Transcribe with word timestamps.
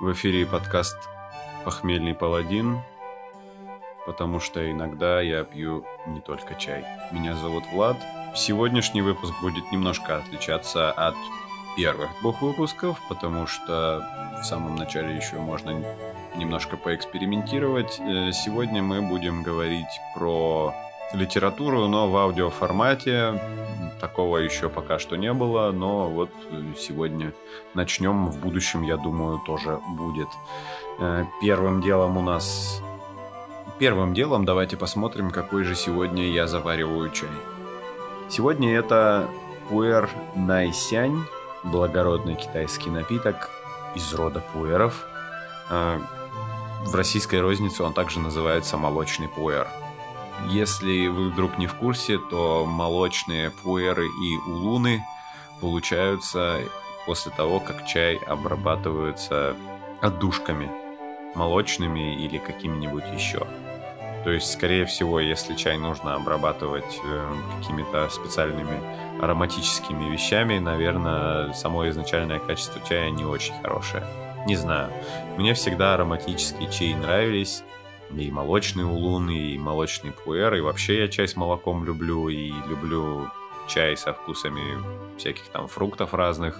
В 0.00 0.12
эфире 0.12 0.46
подкаст 0.46 0.96
«Похмельный 1.64 2.14
паладин», 2.14 2.82
потому 4.06 4.38
что 4.38 4.70
иногда 4.70 5.20
я 5.20 5.42
пью 5.42 5.84
не 6.06 6.20
только 6.20 6.54
чай. 6.54 6.84
Меня 7.10 7.34
зовут 7.34 7.64
Влад. 7.72 7.96
Сегодняшний 8.32 9.02
выпуск 9.02 9.34
будет 9.42 9.72
немножко 9.72 10.18
отличаться 10.18 10.92
от 10.92 11.16
первых 11.76 12.10
двух 12.20 12.40
выпусков, 12.42 13.00
потому 13.08 13.48
что 13.48 14.06
в 14.40 14.44
самом 14.44 14.76
начале 14.76 15.16
еще 15.16 15.34
можно 15.38 15.82
немножко 16.36 16.76
поэкспериментировать. 16.76 17.98
Э, 17.98 18.30
сегодня 18.30 18.84
мы 18.84 19.02
будем 19.02 19.42
говорить 19.42 20.00
про 20.14 20.76
литературу, 21.12 21.88
но 21.88 22.10
в 22.10 22.16
аудиоформате. 22.16 23.40
Такого 24.00 24.38
еще 24.38 24.68
пока 24.68 24.98
что 24.98 25.16
не 25.16 25.32
было, 25.32 25.72
но 25.72 26.08
вот 26.08 26.30
сегодня 26.78 27.32
начнем. 27.74 28.28
В 28.28 28.38
будущем, 28.38 28.82
я 28.82 28.96
думаю, 28.96 29.40
тоже 29.44 29.80
будет. 29.88 30.28
Э, 31.00 31.24
первым 31.40 31.82
делом 31.82 32.16
у 32.16 32.22
нас... 32.22 32.82
Первым 33.78 34.12
делом 34.12 34.44
давайте 34.44 34.76
посмотрим, 34.76 35.30
какой 35.30 35.64
же 35.64 35.74
сегодня 35.74 36.28
я 36.28 36.46
завариваю 36.46 37.10
чай. 37.10 37.28
Сегодня 38.28 38.76
это 38.76 39.28
пуэр 39.68 40.10
найсянь, 40.34 41.24
благородный 41.64 42.34
китайский 42.34 42.90
напиток 42.90 43.50
из 43.94 44.12
рода 44.14 44.42
пуэров. 44.52 45.06
Э, 45.70 45.98
в 46.84 46.94
российской 46.94 47.40
рознице 47.40 47.82
он 47.82 47.92
также 47.94 48.20
называется 48.20 48.76
молочный 48.76 49.28
пуэр. 49.28 49.66
Если 50.46 51.08
вы 51.08 51.30
вдруг 51.30 51.58
не 51.58 51.66
в 51.66 51.74
курсе, 51.74 52.18
то 52.18 52.64
молочные 52.64 53.50
пуэры 53.50 54.06
и 54.06 54.36
улуны 54.50 55.04
получаются 55.60 56.60
после 57.06 57.32
того, 57.32 57.60
как 57.60 57.86
чай 57.86 58.16
обрабатывается 58.16 59.56
отдушками, 60.00 60.70
молочными 61.34 62.22
или 62.22 62.38
какими-нибудь 62.38 63.04
еще. 63.14 63.46
То 64.24 64.30
есть, 64.30 64.52
скорее 64.52 64.84
всего, 64.84 65.20
если 65.20 65.54
чай 65.54 65.78
нужно 65.78 66.14
обрабатывать 66.14 67.00
э, 67.04 67.34
какими-то 67.58 68.08
специальными 68.10 68.78
ароматическими 69.22 70.10
вещами, 70.10 70.58
наверное, 70.58 71.52
само 71.52 71.88
изначальное 71.88 72.38
качество 72.38 72.80
чая 72.86 73.10
не 73.10 73.24
очень 73.24 73.54
хорошее. 73.62 74.04
Не 74.46 74.56
знаю. 74.56 74.90
Мне 75.36 75.54
всегда 75.54 75.94
ароматические 75.94 76.70
чаи 76.70 76.94
нравились 76.94 77.62
и 78.16 78.30
молочный 78.30 78.84
улун, 78.84 79.30
и 79.30 79.58
молочный 79.58 80.12
пуэр, 80.12 80.54
и 80.54 80.60
вообще 80.60 81.00
я 81.00 81.08
чай 81.08 81.28
с 81.28 81.36
молоком 81.36 81.84
люблю, 81.84 82.28
и 82.28 82.52
люблю 82.68 83.30
чай 83.68 83.96
со 83.96 84.12
вкусами 84.12 84.62
всяких 85.18 85.44
там 85.48 85.68
фруктов 85.68 86.14
разных. 86.14 86.58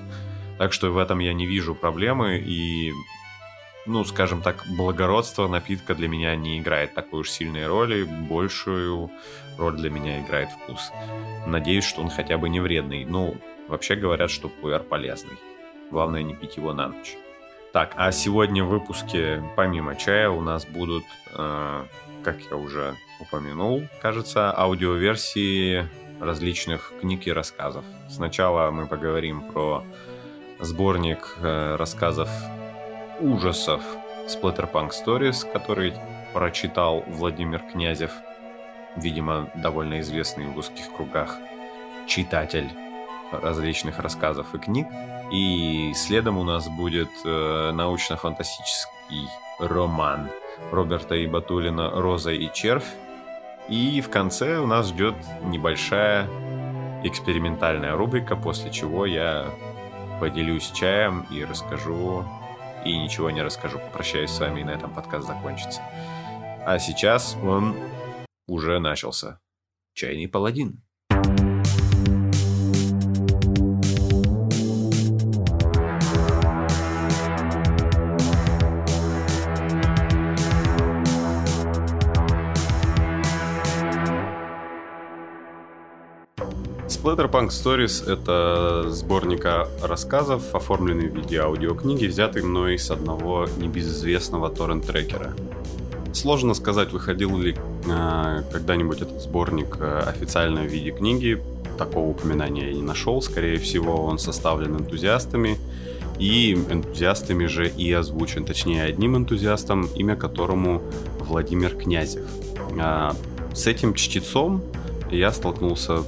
Так 0.58 0.72
что 0.72 0.90
в 0.90 0.98
этом 0.98 1.20
я 1.20 1.32
не 1.32 1.46
вижу 1.46 1.74
проблемы, 1.74 2.38
и, 2.38 2.92
ну, 3.86 4.04
скажем 4.04 4.42
так, 4.42 4.64
благородство 4.76 5.48
напитка 5.48 5.94
для 5.94 6.08
меня 6.08 6.36
не 6.36 6.58
играет 6.58 6.94
такой 6.94 7.20
уж 7.20 7.30
сильной 7.30 7.66
роли, 7.66 8.02
большую 8.02 9.10
роль 9.56 9.76
для 9.76 9.90
меня 9.90 10.20
играет 10.20 10.50
вкус. 10.50 10.92
Надеюсь, 11.46 11.84
что 11.84 12.02
он 12.02 12.10
хотя 12.10 12.38
бы 12.38 12.48
не 12.48 12.60
вредный. 12.60 13.04
Ну, 13.04 13.36
вообще 13.68 13.94
говорят, 13.94 14.30
что 14.30 14.48
пуэр 14.48 14.82
полезный. 14.82 15.38
Главное 15.90 16.22
не 16.22 16.34
пить 16.34 16.56
его 16.56 16.72
на 16.72 16.88
ночь. 16.88 17.16
Так, 17.72 17.92
а 17.96 18.12
сегодня 18.12 18.64
в 18.64 18.68
выпуске, 18.68 19.42
помимо 19.54 19.94
чая, 19.94 20.30
у 20.30 20.40
нас 20.40 20.64
будут, 20.64 21.04
э, 21.36 21.84
как 22.22 22.40
я 22.50 22.56
уже 22.56 22.94
упомянул, 23.20 23.82
кажется, 24.00 24.50
аудиоверсии 24.56 25.86
различных 26.18 26.92
книг 27.00 27.26
и 27.26 27.32
рассказов. 27.32 27.84
Сначала 28.08 28.70
мы 28.70 28.86
поговорим 28.86 29.42
про 29.42 29.84
сборник 30.58 31.36
э, 31.42 31.76
рассказов 31.76 32.30
ужасов 33.20 33.82
Splatterpunk 34.26 34.90
Stories, 34.90 35.50
который 35.52 35.92
прочитал 36.32 37.04
Владимир 37.06 37.60
Князев, 37.60 38.12
видимо, 38.96 39.50
довольно 39.54 40.00
известный 40.00 40.46
в 40.46 40.56
узких 40.56 40.90
кругах 40.96 41.36
читатель 42.06 42.70
различных 43.30 43.98
рассказов 43.98 44.54
и 44.54 44.58
книг. 44.58 44.86
И 45.32 45.92
следом 45.94 46.38
у 46.38 46.44
нас 46.44 46.68
будет 46.68 47.10
э, 47.24 47.70
научно-фантастический 47.72 49.28
роман 49.58 50.30
Роберта 50.70 51.22
Ибатулина 51.24 51.90
«Роза 51.90 52.32
и 52.32 52.52
червь». 52.52 52.88
И 53.68 54.00
в 54.00 54.08
конце 54.08 54.58
у 54.58 54.66
нас 54.66 54.88
ждет 54.88 55.14
небольшая 55.42 56.26
экспериментальная 57.04 57.94
рубрика, 57.94 58.34
после 58.34 58.70
чего 58.70 59.04
я 59.04 59.50
поделюсь 60.20 60.70
чаем 60.70 61.26
и 61.30 61.44
расскажу, 61.44 62.24
и 62.84 62.96
ничего 62.96 63.30
не 63.30 63.42
расскажу. 63.42 63.78
Попрощаюсь 63.78 64.30
с 64.30 64.40
вами, 64.40 64.60
и 64.60 64.64
на 64.64 64.70
этом 64.70 64.92
подкаст 64.92 65.26
закончится. 65.26 65.82
А 66.66 66.78
сейчас 66.78 67.36
он 67.42 67.76
уже 68.46 68.78
начался. 68.78 69.40
Чайный 69.94 70.28
паладин. 70.28 70.82
Splatterpunk 87.00 87.50
Stories— 87.50 88.10
это 88.12 88.90
сборник 88.90 89.46
рассказов, 89.80 90.52
оформленный 90.52 91.08
в 91.08 91.14
виде 91.14 91.38
аудиокниги, 91.38 92.06
взятый 92.06 92.42
мной 92.42 92.76
с 92.76 92.90
одного 92.90 93.46
небезызвестного 93.56 94.50
торрент-трекера. 94.50 95.32
Сложно 96.12 96.54
сказать, 96.54 96.90
выходил 96.90 97.38
ли 97.38 97.56
э, 97.86 98.42
когда-нибудь 98.50 99.02
этот 99.02 99.22
сборник 99.22 99.76
э, 99.78 100.00
официально 100.08 100.62
в 100.62 100.66
виде 100.66 100.90
книги. 100.90 101.40
Такого 101.78 102.08
упоминания 102.08 102.66
я 102.66 102.74
не 102.74 102.82
нашел. 102.82 103.22
Скорее 103.22 103.58
всего, 103.58 104.04
он 104.04 104.18
составлен 104.18 104.76
энтузиастами. 104.76 105.56
И 106.18 106.54
энтузиастами 106.54 107.46
же 107.46 107.68
и 107.68 107.92
озвучен. 107.92 108.44
Точнее, 108.44 108.82
одним 108.82 109.16
энтузиастом, 109.16 109.86
имя 109.94 110.16
которому 110.16 110.82
Владимир 111.20 111.76
Князев. 111.76 112.26
Э, 112.76 113.12
с 113.54 113.68
этим 113.68 113.94
чтецом 113.94 114.62
я 115.12 115.30
столкнулся 115.30 116.02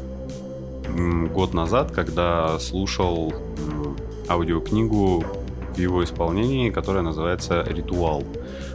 год 1.33 1.55
назад, 1.55 1.93
когда 1.93 2.59
слушал 2.59 3.33
аудиокнигу 4.29 5.25
в 5.75 5.79
его 5.79 6.05
исполнении, 6.05 6.71
которая 6.71 7.03
называется 7.03 7.63
«Ритуал», 7.69 8.25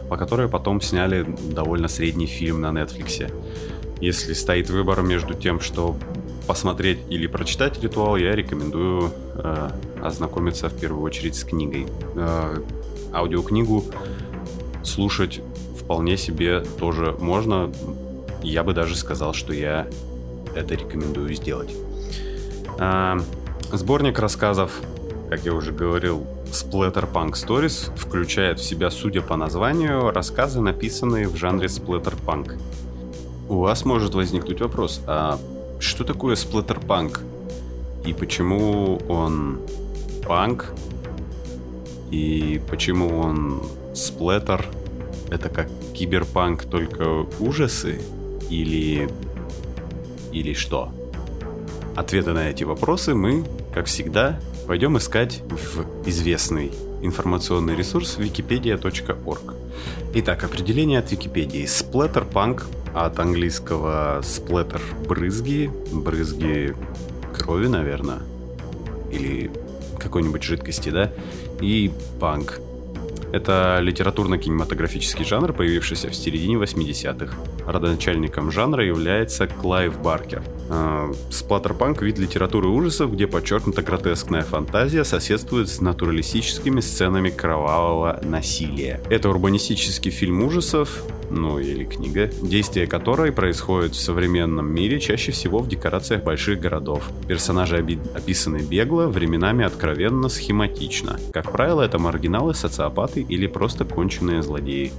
по 0.08 0.16
которой 0.16 0.48
потом 0.48 0.80
сняли 0.80 1.26
довольно 1.50 1.88
средний 1.88 2.26
фильм 2.26 2.60
на 2.60 2.66
Netflix. 2.66 3.32
Если 4.00 4.34
стоит 4.34 4.70
выбор 4.70 5.02
между 5.02 5.34
тем, 5.34 5.60
что 5.60 5.96
посмотреть 6.46 6.98
или 7.08 7.26
прочитать 7.26 7.82
ритуал, 7.82 8.16
я 8.16 8.36
рекомендую 8.36 9.10
э, 9.34 9.70
ознакомиться 10.02 10.68
в 10.68 10.78
первую 10.78 11.02
очередь 11.02 11.34
с 11.34 11.44
книгой. 11.44 11.86
Э, 12.14 12.58
аудиокнигу 13.12 13.84
слушать 14.84 15.40
вполне 15.80 16.16
себе 16.16 16.60
тоже 16.78 17.16
можно. 17.18 17.72
Я 18.42 18.62
бы 18.62 18.74
даже 18.74 18.96
сказал, 18.96 19.34
что 19.34 19.52
я 19.52 19.88
это 20.54 20.74
рекомендую 20.74 21.34
сделать. 21.34 21.74
А, 22.78 23.18
сборник 23.72 24.18
рассказов, 24.18 24.80
как 25.30 25.44
я 25.44 25.54
уже 25.54 25.72
говорил, 25.72 26.26
Splatterpunk 26.46 27.32
Stories 27.32 27.96
включает 27.96 28.60
в 28.60 28.64
себя, 28.64 28.90
судя 28.90 29.22
по 29.22 29.36
названию, 29.36 30.10
рассказы, 30.10 30.60
написанные 30.60 31.28
в 31.28 31.36
жанре 31.36 31.66
Splatterpunk. 31.66 32.60
У 33.48 33.58
вас 33.58 33.84
может 33.84 34.14
возникнуть 34.14 34.60
вопрос, 34.60 35.00
а 35.06 35.38
что 35.78 36.04
такое 36.04 36.34
Splatterpunk? 36.34 37.20
И 38.04 38.12
почему 38.12 39.00
он 39.08 39.60
панк? 40.26 40.72
И 42.10 42.60
почему 42.70 43.18
он 43.18 43.62
сплеттер? 43.94 44.66
Это 45.30 45.48
как 45.48 45.68
киберпанк, 45.92 46.64
только 46.64 47.26
ужасы? 47.40 48.00
Или... 48.48 49.08
Или 50.30 50.52
что? 50.52 50.92
Ответы 51.96 52.32
на 52.32 52.50
эти 52.50 52.62
вопросы 52.62 53.14
мы, 53.14 53.42
как 53.72 53.86
всегда, 53.86 54.38
пойдем 54.66 54.98
искать 54.98 55.40
в 55.48 56.06
известный 56.06 56.70
информационный 57.00 57.74
ресурс 57.74 58.18
wikipedia.org. 58.18 59.54
Итак, 60.12 60.44
определение 60.44 60.98
от 60.98 61.10
Википедии. 61.10 61.64
Сплеттерпанк 61.64 62.66
от 62.94 63.18
английского 63.18 64.20
сплеттер 64.22 64.82
брызги, 65.08 65.70
брызги 65.90 66.76
крови, 67.34 67.68
наверное, 67.68 68.20
или 69.10 69.50
какой-нибудь 69.98 70.42
жидкости, 70.42 70.90
да, 70.90 71.10
и 71.62 71.90
панк. 72.20 72.60
Это 73.32 73.78
литературно-кинематографический 73.80 75.24
жанр, 75.24 75.54
появившийся 75.54 76.10
в 76.10 76.14
середине 76.14 76.56
80-х. 76.56 77.34
Родоначальником 77.66 78.50
жанра 78.50 78.84
является 78.84 79.46
Клайв 79.46 80.00
Баркер. 80.00 80.42
Э, 80.68 81.12
сплаттерпанк– 81.30 82.02
вид 82.02 82.18
литературы 82.18 82.68
ужасов, 82.68 83.12
где 83.12 83.26
подчеркнуто 83.26 83.82
гротескная 83.82 84.42
фантазия 84.42 85.04
соседствует 85.04 85.68
с 85.68 85.80
натуралистическими 85.80 86.80
сценами 86.80 87.30
кровавого 87.30 88.20
насилия. 88.22 89.00
Это 89.10 89.28
урбанистический 89.28 90.10
фильм 90.10 90.42
ужасов, 90.42 91.02
ну 91.30 91.58
или 91.58 91.84
книга, 91.84 92.30
действие 92.42 92.86
которой 92.86 93.32
происходит 93.32 93.92
в 93.92 94.00
современном 94.00 94.72
мире 94.72 95.00
чаще 95.00 95.32
всего 95.32 95.58
в 95.58 95.68
декорациях 95.68 96.22
больших 96.22 96.60
городов. 96.60 97.04
Персонажи 97.28 97.76
описаны 98.14 98.58
бегло, 98.58 99.06
временами 99.06 99.64
откровенно 99.64 100.28
схематично. 100.28 101.18
Как 101.32 101.52
правило, 101.52 101.82
это 101.82 101.98
маргиналы, 101.98 102.54
социопаты 102.54 103.20
или 103.20 103.46
просто 103.46 103.84
конченые 103.84 104.42
злодеи. 104.42 104.92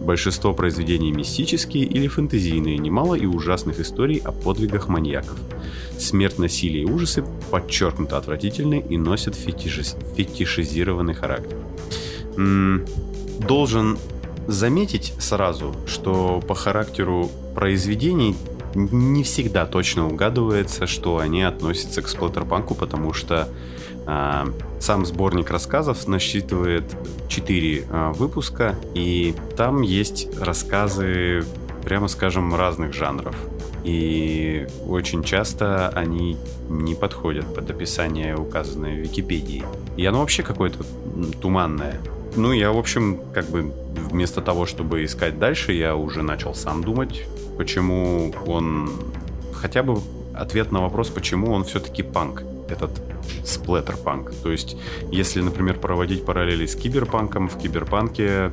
Большинство 0.00 0.54
произведений 0.54 1.12
мистические 1.12 1.84
или 1.84 2.08
фэнтезийные, 2.08 2.78
немало 2.78 3.14
и 3.14 3.26
ужасных 3.26 3.80
историй 3.80 4.22
о 4.24 4.32
подвигах 4.32 4.88
маньяков. 4.88 5.38
Смерть, 5.98 6.38
насилие 6.38 6.84
и 6.84 6.86
ужасы 6.86 7.24
подчеркнуто 7.50 8.16
отвратительны 8.16 8.84
и 8.88 8.96
носят 8.96 9.34
фетиши... 9.34 9.82
фетишизированный 10.16 11.14
характер. 11.14 11.56
М 12.36 12.78
-м, 12.78 13.46
должен 13.46 13.98
заметить 14.46 15.12
сразу, 15.18 15.74
что 15.86 16.42
по 16.46 16.54
характеру 16.54 17.30
произведений 17.54 18.34
не 18.74 19.22
всегда 19.22 19.66
точно 19.66 20.06
угадывается, 20.08 20.86
что 20.86 21.18
они 21.18 21.42
относятся 21.42 22.02
к 22.02 22.08
сплаттерпанку, 22.08 22.74
потому 22.74 23.12
что 23.12 23.48
сам 24.80 25.04
сборник 25.04 25.50
рассказов 25.50 26.06
насчитывает 26.08 26.84
4 27.28 27.84
э, 27.90 28.12
выпуска, 28.12 28.74
и 28.94 29.34
там 29.56 29.82
есть 29.82 30.38
рассказы, 30.40 31.44
прямо 31.84 32.08
скажем, 32.08 32.54
разных 32.54 32.94
жанров. 32.94 33.36
И 33.84 34.66
очень 34.86 35.22
часто 35.22 35.88
они 35.90 36.36
не 36.68 36.94
подходят 36.94 37.54
под 37.54 37.70
описание, 37.70 38.36
указанное 38.36 38.94
в 38.94 38.98
Википедии. 38.98 39.64
И 39.96 40.04
оно 40.06 40.20
вообще 40.20 40.42
какое-то 40.42 40.84
туманное. 41.40 42.00
Ну, 42.36 42.52
я, 42.52 42.72
в 42.72 42.78
общем, 42.78 43.20
как 43.34 43.46
бы 43.50 43.72
вместо 44.10 44.40
того, 44.40 44.66
чтобы 44.66 45.04
искать 45.04 45.38
дальше, 45.38 45.72
я 45.72 45.96
уже 45.96 46.22
начал 46.22 46.54
сам 46.54 46.82
думать, 46.82 47.24
почему 47.56 48.32
он... 48.46 48.90
Хотя 49.54 49.82
бы 49.82 50.00
ответ 50.34 50.70
на 50.72 50.80
вопрос, 50.80 51.08
почему 51.08 51.52
он 51.52 51.64
все-таки 51.64 52.02
панк, 52.02 52.42
этот 52.68 52.90
сплеттер-панк. 53.44 54.32
То 54.42 54.50
есть, 54.50 54.76
если, 55.10 55.40
например, 55.40 55.78
проводить 55.78 56.24
параллели 56.24 56.66
с 56.66 56.74
киберпанком, 56.74 57.48
в 57.48 57.58
киберпанке 57.58 58.52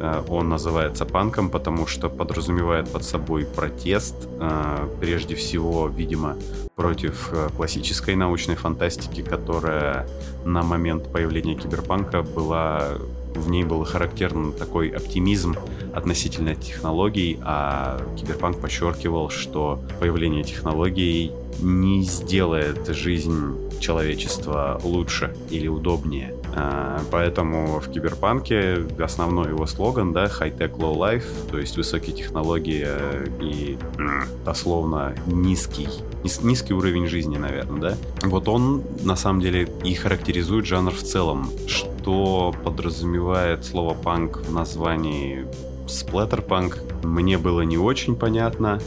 э, 0.00 0.22
он 0.28 0.48
называется 0.48 1.04
панком, 1.04 1.50
потому 1.50 1.86
что 1.86 2.08
подразумевает 2.08 2.88
под 2.90 3.04
собой 3.04 3.44
протест, 3.44 4.14
э, 4.40 4.88
прежде 5.00 5.34
всего, 5.34 5.88
видимо, 5.88 6.36
против 6.76 7.30
э, 7.32 7.48
классической 7.56 8.14
научной 8.14 8.56
фантастики, 8.56 9.22
которая 9.22 10.06
на 10.44 10.62
момент 10.62 11.12
появления 11.12 11.56
киберпанка 11.56 12.22
была 12.22 12.98
в 13.38 13.50
ней 13.50 13.64
был 13.64 13.84
характерен 13.84 14.52
такой 14.52 14.88
оптимизм 14.88 15.56
относительно 15.94 16.54
технологий, 16.54 17.38
а 17.42 18.00
Киберпанк 18.16 18.60
подчеркивал, 18.60 19.30
что 19.30 19.80
появление 20.00 20.44
технологий 20.44 21.32
не 21.60 22.02
сделает 22.02 22.86
жизнь 22.88 23.56
человечества 23.80 24.80
лучше 24.82 25.34
или 25.50 25.68
удобнее. 25.68 26.34
А, 26.54 27.00
поэтому 27.10 27.80
в 27.80 27.90
Киберпанке 27.90 28.86
основной 28.98 29.48
его 29.48 29.66
слоган, 29.66 30.12
да, 30.12 30.26
high-tech, 30.26 30.76
low-life, 30.78 31.24
то 31.50 31.58
есть 31.58 31.76
высокие 31.76 32.14
технологии 32.14 32.86
и 33.40 33.78
дословно 34.44 35.14
низкий, 35.26 35.88
низкий 36.42 36.74
уровень 36.74 37.06
жизни, 37.06 37.36
наверное, 37.36 37.80
да. 37.80 37.96
Вот 38.26 38.48
он 38.48 38.82
на 39.02 39.16
самом 39.16 39.40
деле 39.40 39.68
и 39.84 39.94
характеризует 39.94 40.66
жанр 40.66 40.92
в 40.92 41.02
целом, 41.02 41.50
что 41.66 41.97
подразумевает 42.64 43.64
слово 43.64 43.94
панк 43.94 44.38
в 44.38 44.52
названии 44.52 45.46
сплеттерпанк, 45.86 46.78
мне 47.02 47.38
было 47.38 47.62
не 47.62 47.78
очень 47.78 48.16
понятно. 48.16 48.80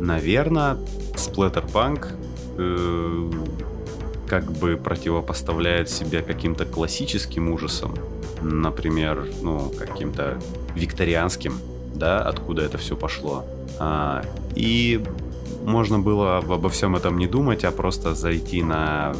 Наверное, 0.00 0.76
сплеттерпанк 1.16 2.14
э, 2.56 3.30
как 4.28 4.50
бы 4.52 4.76
противопоставляет 4.76 5.88
себя 5.88 6.22
каким-то 6.22 6.64
классическим 6.66 7.50
ужасам, 7.50 7.94
например, 8.42 9.26
ну, 9.42 9.72
каким-то 9.78 10.38
викторианским, 10.74 11.54
да, 11.94 12.20
откуда 12.22 12.62
это 12.62 12.78
все 12.78 12.96
пошло. 12.96 13.44
А, 13.78 14.24
и 14.54 15.02
можно 15.64 15.98
было 15.98 16.38
обо 16.38 16.68
всем 16.68 16.96
этом 16.96 17.18
не 17.18 17.26
думать, 17.26 17.64
а 17.64 17.70
просто 17.70 18.14
зайти 18.14 18.62
на 18.62 19.14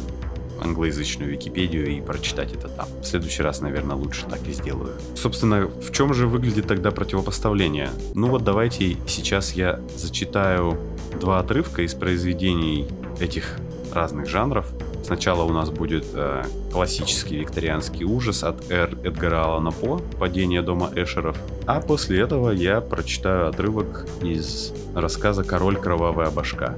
англоязычную 0.61 1.31
Википедию 1.31 1.87
и 1.87 2.01
прочитать 2.01 2.53
это 2.53 2.67
там. 2.67 2.87
В 3.01 3.05
следующий 3.05 3.43
раз, 3.43 3.61
наверное, 3.61 3.95
лучше 3.95 4.25
так 4.29 4.39
и 4.47 4.51
сделаю. 4.51 4.93
Собственно, 5.15 5.67
в 5.67 5.91
чем 5.91 6.13
же 6.13 6.27
выглядит 6.27 6.67
тогда 6.67 6.91
противопоставление? 6.91 7.89
Ну 8.13 8.27
вот 8.27 8.43
давайте 8.43 8.97
сейчас 9.07 9.53
я 9.53 9.79
зачитаю 9.95 10.77
два 11.19 11.39
отрывка 11.39 11.81
из 11.81 11.93
произведений 11.93 12.87
этих 13.19 13.57
разных 13.93 14.27
жанров. 14.27 14.71
Сначала 15.03 15.43
у 15.43 15.51
нас 15.51 15.69
будет 15.69 16.05
э, 16.13 16.43
классический 16.71 17.37
викторианский 17.37 18.05
ужас 18.05 18.43
от 18.43 18.69
Эр 18.69 18.97
Эдгара 19.03 19.45
Алана 19.45 19.71
По 19.71 19.97
«Падение 20.19 20.61
дома 20.61 20.91
Эшеров». 20.95 21.37
А 21.65 21.79
после 21.81 22.19
этого 22.19 22.51
я 22.51 22.81
прочитаю 22.81 23.47
отрывок 23.47 24.05
из 24.21 24.73
рассказа 24.93 25.43
«Король 25.43 25.77
кровавая 25.77 26.29
башка» 26.29 26.77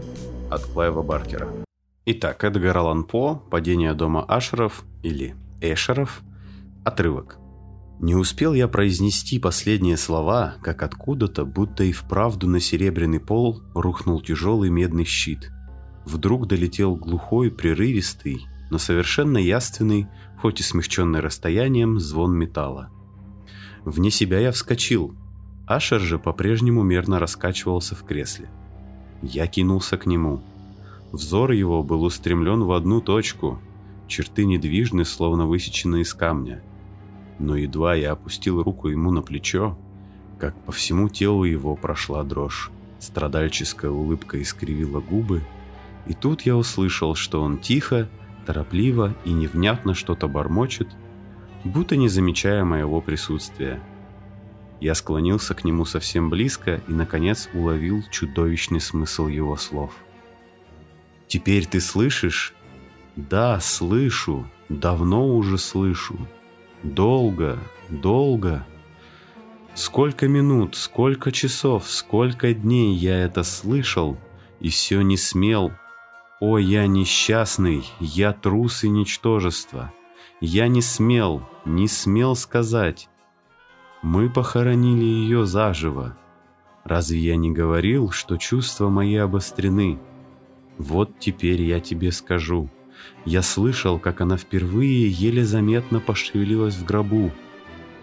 от 0.49 0.63
Клайва 0.65 1.01
Баркера. 1.01 1.47
Итак, 2.03 2.43
Эдгар 2.43 2.75
Аллан 2.75 3.03
По 3.03 3.35
«Падение 3.35 3.93
дома 3.93 4.23
Ашеров» 4.23 4.85
или 5.03 5.35
Эшеров. 5.61 6.23
Отрывок. 6.83 7.37
Не 7.99 8.15
успел 8.15 8.55
я 8.55 8.67
произнести 8.67 9.37
последние 9.37 9.97
слова, 9.97 10.55
как 10.63 10.81
откуда-то, 10.81 11.45
будто 11.45 11.83
и 11.83 11.91
вправду 11.91 12.47
на 12.47 12.59
серебряный 12.59 13.19
пол, 13.19 13.61
рухнул 13.75 14.19
тяжелый 14.19 14.71
медный 14.71 15.05
щит. 15.05 15.51
Вдруг 16.03 16.47
долетел 16.47 16.95
глухой, 16.95 17.51
прерывистый, 17.51 18.47
но 18.71 18.79
совершенно 18.79 19.37
яственный, 19.37 20.07
хоть 20.41 20.59
и 20.59 20.63
смягченный 20.63 21.19
расстоянием, 21.19 21.99
звон 21.99 22.35
металла. 22.35 22.89
Вне 23.85 24.09
себя 24.09 24.39
я 24.39 24.51
вскочил. 24.51 25.13
Ашер 25.67 25.99
же 25.99 26.17
по-прежнему 26.17 26.81
мерно 26.81 27.19
раскачивался 27.19 27.93
в 27.93 28.03
кресле. 28.05 28.49
Я 29.21 29.45
кинулся 29.45 29.99
к 29.99 30.07
нему– 30.07 30.41
Взор 31.11 31.51
его 31.51 31.83
был 31.83 32.03
устремлен 32.03 32.63
в 32.63 32.71
одну 32.71 33.01
точку, 33.01 33.59
черты 34.07 34.45
недвижны, 34.45 35.03
словно 35.03 35.45
высечены 35.45 36.01
из 36.01 36.13
камня. 36.13 36.63
Но 37.37 37.57
едва 37.57 37.95
я 37.95 38.13
опустил 38.13 38.63
руку 38.63 38.87
ему 38.87 39.11
на 39.11 39.21
плечо, 39.21 39.77
как 40.39 40.55
по 40.63 40.71
всему 40.71 41.09
телу 41.09 41.43
его 41.43 41.75
прошла 41.75 42.23
дрожь. 42.23 42.71
Страдальческая 42.99 43.91
улыбка 43.91 44.41
искривила 44.41 45.01
губы, 45.01 45.41
и 46.07 46.13
тут 46.13 46.43
я 46.43 46.55
услышал, 46.55 47.15
что 47.15 47.41
он 47.41 47.57
тихо, 47.57 48.07
торопливо 48.45 49.13
и 49.25 49.33
невнятно 49.33 49.93
что-то 49.93 50.27
бормочет, 50.29 50.87
будто 51.65 51.97
не 51.97 52.07
замечая 52.07 52.63
моего 52.63 53.01
присутствия. 53.01 53.83
Я 54.79 54.95
склонился 54.95 55.55
к 55.55 55.63
нему 55.65 55.83
совсем 55.83 56.29
близко 56.29 56.81
и, 56.87 56.91
наконец, 56.91 57.49
уловил 57.53 58.01
чудовищный 58.09 58.79
смысл 58.79 59.27
его 59.27 59.57
слов– 59.57 59.93
Теперь 61.31 61.65
ты 61.65 61.79
слышишь? 61.79 62.53
Да, 63.15 63.61
слышу. 63.61 64.51
Давно 64.67 65.33
уже 65.33 65.57
слышу. 65.57 66.27
Долго, 66.83 67.57
долго. 67.87 68.67
Сколько 69.73 70.27
минут, 70.27 70.75
сколько 70.75 71.31
часов, 71.31 71.89
сколько 71.89 72.53
дней 72.53 72.93
я 72.95 73.17
это 73.17 73.43
слышал 73.43 74.17
и 74.59 74.67
все 74.67 74.99
не 75.03 75.15
смел. 75.15 75.71
О, 76.41 76.57
я 76.57 76.85
несчастный, 76.85 77.85
я 78.01 78.33
трус 78.33 78.83
и 78.83 78.89
ничтожество. 78.89 79.93
Я 80.41 80.67
не 80.67 80.81
смел, 80.81 81.47
не 81.63 81.87
смел 81.87 82.35
сказать. 82.35 83.07
Мы 84.01 84.29
похоронили 84.29 85.05
ее 85.05 85.45
заживо. 85.45 86.17
Разве 86.83 87.19
я 87.19 87.37
не 87.37 87.51
говорил, 87.51 88.11
что 88.11 88.35
чувства 88.35 88.89
мои 88.89 89.15
обострены? 89.15 89.97
Вот 90.81 91.19
теперь 91.19 91.61
я 91.61 91.79
тебе 91.79 92.11
скажу. 92.11 92.67
Я 93.23 93.43
слышал, 93.43 93.99
как 93.99 94.19
она 94.19 94.35
впервые 94.35 95.07
еле 95.07 95.45
заметно 95.45 95.99
пошевелилась 95.99 96.73
в 96.73 96.85
гробу. 96.85 97.31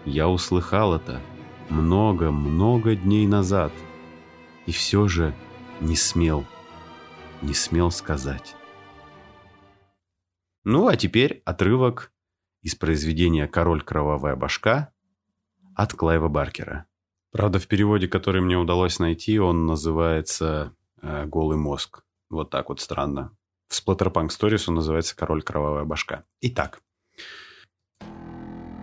Я 0.05 0.29
услыхал 0.29 0.95
это 0.95 1.19
много-много 1.69 2.95
дней 2.95 3.27
назад. 3.27 3.73
И 4.65 4.71
все 4.71 5.09
же 5.09 5.35
не 5.81 5.97
смел, 5.97 6.45
не 7.41 7.53
смел 7.53 7.91
сказать. 7.91 8.55
Ну 10.63 10.87
а 10.87 10.95
теперь 10.95 11.41
отрывок 11.43 12.13
из 12.61 12.75
произведения 12.75 13.47
«Король 13.47 13.81
кровавая 13.81 14.37
башка» 14.37 14.93
от 15.75 15.93
Клайва 15.93 16.29
Баркера. 16.29 16.85
Правда, 17.31 17.59
в 17.59 17.67
переводе, 17.67 18.07
который 18.07 18.39
мне 18.39 18.57
удалось 18.57 18.99
найти, 18.99 19.37
он 19.37 19.65
называется 19.65 20.73
э, 21.01 21.25
«Голый 21.25 21.57
мозг». 21.57 22.03
Вот 22.29 22.49
так 22.49 22.69
вот 22.69 22.79
странно. 22.79 23.31
В 23.67 23.73
Splatterpunk 23.73 24.29
Stories 24.29 24.65
он 24.67 24.75
называется 24.75 25.15
«Король 25.15 25.41
кровавая 25.41 25.83
башка». 25.83 26.23
Итак. 26.41 26.81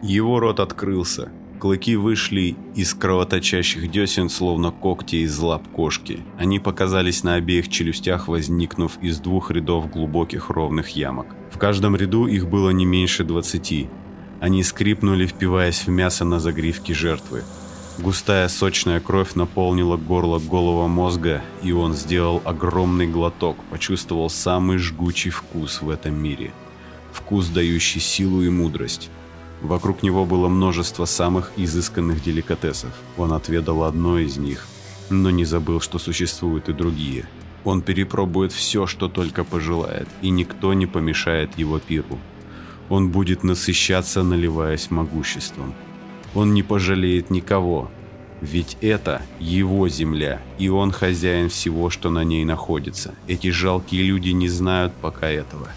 Его 0.02 0.40
рот 0.40 0.60
открылся. 0.60 1.32
Клыки 1.60 1.96
вышли 1.96 2.56
из 2.74 2.92
кровоточащих 2.92 3.90
десен, 3.90 4.28
словно 4.28 4.70
когти 4.70 5.16
из 5.16 5.38
лап 5.38 5.66
кошки. 5.68 6.20
Они 6.38 6.58
показались 6.58 7.24
на 7.24 7.34
обеих 7.34 7.68
челюстях, 7.68 8.28
возникнув 8.28 8.98
из 9.00 9.20
двух 9.20 9.50
рядов 9.50 9.90
глубоких 9.90 10.50
ровных 10.50 10.90
ямок. 10.90 11.26
В 11.50 11.58
каждом 11.58 11.96
ряду 11.96 12.26
их 12.26 12.48
было 12.48 12.70
не 12.70 12.84
меньше 12.84 13.24
двадцати. 13.24 13.88
Они 14.40 14.62
скрипнули, 14.62 15.26
впиваясь 15.26 15.86
в 15.86 15.88
мясо 15.88 16.24
на 16.24 16.40
загривке 16.40 16.92
жертвы. 16.92 17.42
Густая 17.98 18.48
сочная 18.48 19.00
кровь 19.00 19.34
наполнила 19.34 19.96
горло 19.96 20.38
голого 20.38 20.86
мозга, 20.86 21.42
и 21.62 21.72
он 21.72 21.94
сделал 21.94 22.42
огромный 22.44 23.06
глоток, 23.06 23.56
почувствовал 23.70 24.28
самый 24.28 24.76
жгучий 24.76 25.30
вкус 25.30 25.80
в 25.80 25.88
этом 25.88 26.14
мире. 26.14 26.52
Вкус, 27.12 27.48
дающий 27.48 28.00
силу 28.00 28.42
и 28.42 28.50
мудрость. 28.50 29.08
Вокруг 29.62 30.02
него 30.02 30.26
было 30.26 30.48
множество 30.48 31.06
самых 31.06 31.52
изысканных 31.56 32.22
деликатесов. 32.22 32.92
Он 33.16 33.32
отведал 33.32 33.84
одно 33.84 34.18
из 34.18 34.36
них, 34.36 34.66
но 35.08 35.30
не 35.30 35.46
забыл, 35.46 35.80
что 35.80 35.98
существуют 35.98 36.68
и 36.68 36.74
другие. 36.74 37.26
Он 37.64 37.80
перепробует 37.80 38.52
все, 38.52 38.86
что 38.86 39.08
только 39.08 39.42
пожелает, 39.42 40.06
и 40.20 40.28
никто 40.28 40.74
не 40.74 40.86
помешает 40.86 41.58
его 41.58 41.78
пиру. 41.78 42.18
Он 42.90 43.10
будет 43.10 43.42
насыщаться, 43.42 44.22
наливаясь 44.22 44.90
могуществом. 44.90 45.74
Он 46.36 46.52
не 46.52 46.62
пожалеет 46.62 47.30
никого, 47.30 47.90
ведь 48.42 48.76
это 48.82 49.22
его 49.40 49.88
земля, 49.88 50.42
и 50.58 50.68
он 50.68 50.92
хозяин 50.92 51.48
всего, 51.48 51.88
что 51.88 52.10
на 52.10 52.24
ней 52.24 52.44
находится. 52.44 53.14
Эти 53.26 53.48
жалкие 53.48 54.02
люди 54.02 54.28
не 54.28 54.46
знают 54.46 54.92
пока 55.00 55.30
этого. 55.30 55.68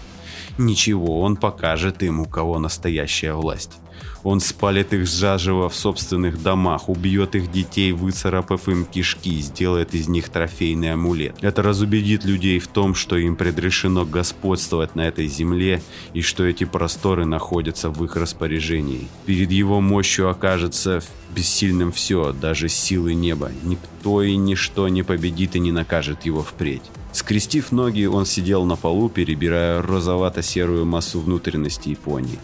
Ничего, 0.58 1.22
он 1.22 1.36
покажет 1.36 2.02
им, 2.02 2.20
у 2.20 2.26
кого 2.26 2.58
настоящая 2.58 3.32
власть. 3.32 3.78
Он 4.22 4.40
спалит 4.40 4.92
их 4.92 5.08
заживо 5.08 5.68
в 5.68 5.74
собственных 5.74 6.42
домах, 6.42 6.88
убьет 6.88 7.34
их 7.34 7.50
детей, 7.50 7.92
выцарапав 7.92 8.68
им 8.68 8.84
кишки, 8.84 9.40
сделает 9.40 9.94
из 9.94 10.08
них 10.08 10.28
трофейный 10.28 10.92
амулет. 10.92 11.36
Это 11.40 11.62
разубедит 11.62 12.24
людей 12.24 12.58
в 12.58 12.68
том, 12.68 12.94
что 12.94 13.16
им 13.16 13.36
предрешено 13.36 14.04
господствовать 14.04 14.94
на 14.94 15.08
этой 15.08 15.26
земле 15.26 15.82
и 16.12 16.22
что 16.22 16.44
эти 16.44 16.64
просторы 16.64 17.24
находятся 17.24 17.90
в 17.90 18.04
их 18.04 18.16
распоряжении. 18.16 19.08
Перед 19.24 19.50
его 19.50 19.80
мощью 19.80 20.28
окажется 20.28 21.02
бессильным 21.34 21.92
все, 21.92 22.32
даже 22.32 22.68
силы 22.68 23.14
неба. 23.14 23.50
Никто 23.62 24.22
и 24.22 24.36
ничто 24.36 24.88
не 24.88 25.02
победит 25.02 25.56
и 25.56 25.60
не 25.60 25.72
накажет 25.72 26.24
его 26.26 26.42
впредь. 26.42 26.82
Скрестив 27.12 27.72
ноги, 27.72 28.04
он 28.04 28.26
сидел 28.26 28.64
на 28.64 28.76
полу, 28.76 29.08
перебирая 29.08 29.82
розовато-серую 29.82 30.84
массу 30.84 31.20
внутренности 31.20 31.88
Японии. 31.88 32.38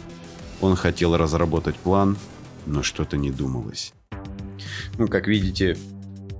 Он 0.60 0.76
хотел 0.76 1.16
разработать 1.16 1.76
план, 1.76 2.16
но 2.66 2.82
что-то 2.82 3.16
не 3.16 3.30
думалось. 3.30 3.92
Ну, 4.98 5.08
как 5.08 5.26
видите, 5.26 5.76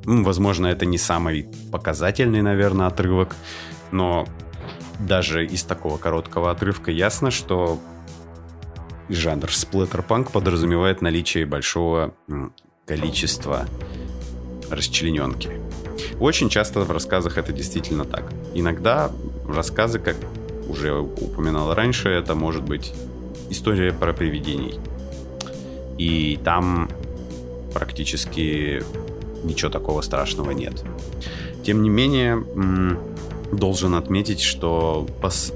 возможно, 0.04 0.66
это 0.66 0.86
не 0.86 0.98
самый 0.98 1.48
показательный, 1.70 2.42
наверное, 2.42 2.86
отрывок, 2.86 3.36
но 3.90 4.26
даже 4.98 5.44
из 5.44 5.62
такого 5.62 5.98
короткого 5.98 6.50
отрывка 6.50 6.90
ясно, 6.90 7.30
что 7.30 7.78
жанр 9.08 9.52
сплеттерпанк 9.52 10.32
подразумевает 10.32 11.02
наличие 11.02 11.46
большого 11.46 12.14
количества 12.86 13.66
расчлененки. 14.70 15.50
Очень 16.18 16.48
часто 16.48 16.80
в 16.80 16.90
рассказах 16.90 17.38
это 17.38 17.52
действительно 17.52 18.04
так. 18.04 18.32
Иногда 18.54 19.10
рассказы, 19.46 19.98
как 19.98 20.16
уже 20.68 20.92
упоминал 20.94 21.74
раньше, 21.74 22.08
это 22.08 22.34
может 22.34 22.64
быть 22.64 22.92
история 23.50 23.92
про 23.92 24.12
привидений. 24.12 24.78
И 25.98 26.38
там 26.44 26.90
практически 27.72 28.82
ничего 29.44 29.70
такого 29.70 30.00
страшного 30.02 30.50
нет. 30.50 30.82
Тем 31.62 31.82
не 31.82 31.88
менее, 31.88 32.44
должен 33.52 33.94
отметить, 33.94 34.40
что 34.40 35.06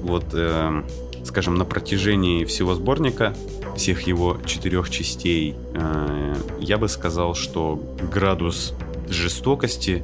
вот, 0.01 0.25
э, 0.33 0.83
скажем, 1.23 1.55
на 1.55 1.65
протяжении 1.65 2.45
всего 2.45 2.73
сборника, 2.75 3.35
всех 3.75 4.07
его 4.07 4.37
четырех 4.45 4.89
частей, 4.89 5.55
э, 5.73 6.35
я 6.59 6.77
бы 6.77 6.87
сказал, 6.87 7.35
что 7.35 7.81
градус 8.13 8.73
жестокости, 9.09 10.03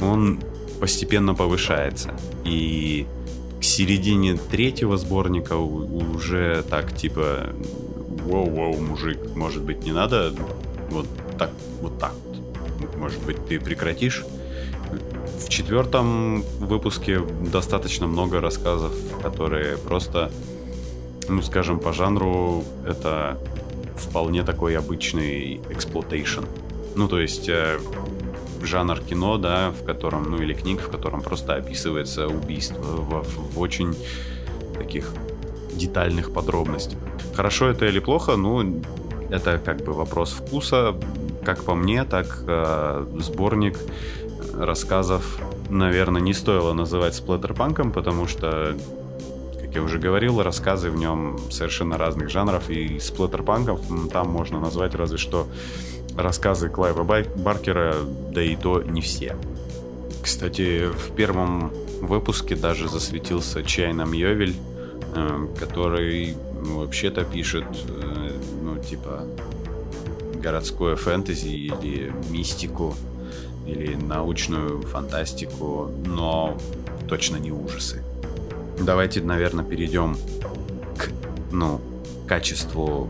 он 0.00 0.40
постепенно 0.80 1.34
повышается. 1.34 2.14
И 2.44 3.06
к 3.60 3.64
середине 3.64 4.36
третьего 4.36 4.96
сборника 4.96 5.56
уже 5.56 6.64
так 6.68 6.96
типа 6.96 7.46
воу-воу, 8.24 8.80
мужик, 8.80 9.18
может 9.36 9.62
быть, 9.62 9.84
не 9.84 9.92
надо 9.92 10.34
вот 10.90 11.06
так, 11.38 11.50
вот 11.80 11.98
так. 11.98 12.14
Может 12.96 13.22
быть, 13.22 13.36
ты 13.46 13.60
прекратишь? 13.60 14.24
В 15.38 15.48
четвертом 15.48 16.42
выпуске 16.58 17.20
достаточно 17.20 18.06
много 18.06 18.40
рассказов, 18.40 18.92
которые 19.22 19.76
просто, 19.76 20.30
ну, 21.28 21.42
скажем, 21.42 21.80
по 21.80 21.92
жанру 21.92 22.64
это 22.86 23.38
вполне 23.96 24.42
такой 24.42 24.76
обычный 24.76 25.60
exploitation. 25.70 26.44
Ну, 26.94 27.08
то 27.08 27.20
есть 27.20 27.48
э, 27.48 27.78
жанр 28.62 29.00
кино, 29.00 29.38
да, 29.38 29.70
в 29.70 29.84
котором, 29.84 30.30
ну 30.30 30.42
или 30.42 30.54
книг, 30.54 30.80
в 30.80 30.90
котором 30.90 31.22
просто 31.22 31.54
описывается 31.54 32.28
убийство 32.28 32.82
в, 32.82 33.24
в 33.54 33.60
очень 33.60 33.94
таких 34.76 35.12
детальных 35.74 36.32
подробностях. 36.32 36.98
Хорошо 37.34 37.68
это 37.68 37.86
или 37.86 38.00
плохо, 38.00 38.36
ну, 38.36 38.82
это 39.30 39.58
как 39.58 39.84
бы 39.84 39.92
вопрос 39.92 40.32
вкуса. 40.32 40.94
Как 41.44 41.64
по 41.64 41.74
мне, 41.74 42.04
так 42.04 42.44
э, 42.46 43.06
сборник 43.18 43.78
рассказов, 44.54 45.40
наверное, 45.70 46.20
не 46.20 46.34
стоило 46.34 46.72
называть 46.72 47.14
сплаттерпанком, 47.14 47.92
потому 47.92 48.26
что, 48.26 48.76
как 49.60 49.74
я 49.74 49.82
уже 49.82 49.98
говорил, 49.98 50.42
рассказы 50.42 50.90
в 50.90 50.96
нем 50.96 51.38
совершенно 51.50 51.96
разных 51.96 52.28
жанров, 52.28 52.68
и 52.68 52.98
сплеттерпанков 52.98 53.80
там 54.12 54.28
можно 54.28 54.60
назвать 54.60 54.94
разве 54.94 55.16
что 55.16 55.46
рассказы 56.22 56.68
Клайва 56.68 57.04
Баркера, 57.36 57.96
да 58.32 58.42
и 58.42 58.56
то 58.56 58.82
не 58.82 59.00
все. 59.00 59.36
Кстати, 60.22 60.86
в 60.86 61.12
первом 61.14 61.72
выпуске 62.00 62.56
даже 62.56 62.88
засветился 62.88 63.62
Чайна 63.62 64.02
Мьёвель, 64.02 64.56
э, 65.14 65.46
который 65.58 66.36
вообще-то 66.52 67.24
пишет, 67.24 67.64
э, 67.88 68.32
ну, 68.62 68.78
типа, 68.78 69.24
городское 70.34 70.96
фэнтези 70.96 71.48
или 71.48 72.12
мистику, 72.30 72.94
или 73.66 73.94
научную 73.94 74.82
фантастику, 74.82 75.90
но 76.06 76.58
точно 77.08 77.36
не 77.36 77.52
ужасы. 77.52 78.02
Давайте, 78.78 79.20
наверное, 79.20 79.64
перейдем 79.64 80.16
к, 80.96 81.10
ну, 81.52 81.80
качеству 82.26 83.08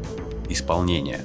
исполнения 0.48 1.20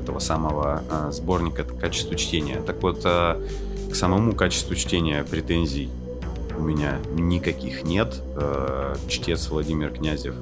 этого 0.00 0.18
самого 0.18 0.82
э, 0.90 1.12
сборника 1.12 1.64
качества 1.64 2.16
чтения. 2.16 2.60
Так 2.60 2.82
вот, 2.82 3.02
э, 3.04 3.40
к 3.90 3.94
самому 3.94 4.32
качеству 4.34 4.74
чтения 4.74 5.24
претензий 5.24 5.90
у 6.56 6.62
меня 6.62 6.98
никаких 7.12 7.84
нет. 7.84 8.22
Э, 8.36 8.96
чтец 9.08 9.48
Владимир 9.48 9.90
Князев, 9.90 10.34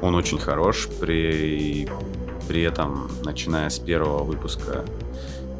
он 0.00 0.14
очень 0.14 0.38
хорош, 0.38 0.88
при, 1.00 1.88
при 2.48 2.62
этом, 2.62 3.10
начиная 3.24 3.68
с 3.68 3.78
первого 3.78 4.22
выпуска, 4.22 4.84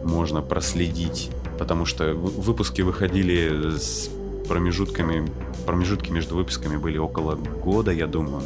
можно 0.03 0.41
проследить, 0.41 1.31
потому 1.59 1.85
что 1.85 2.15
выпуски 2.15 2.81
выходили 2.81 3.77
с 3.77 4.11
промежутками, 4.49 5.31
промежутки 5.67 6.11
между 6.11 6.37
выпусками 6.37 6.77
были 6.77 6.97
около 6.99 7.35
года, 7.35 7.91
я 7.91 8.07
думаю. 8.07 8.43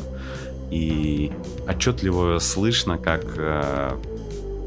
И 0.70 1.30
отчетливо 1.68 2.38
слышно, 2.40 2.99
как 2.99 3.25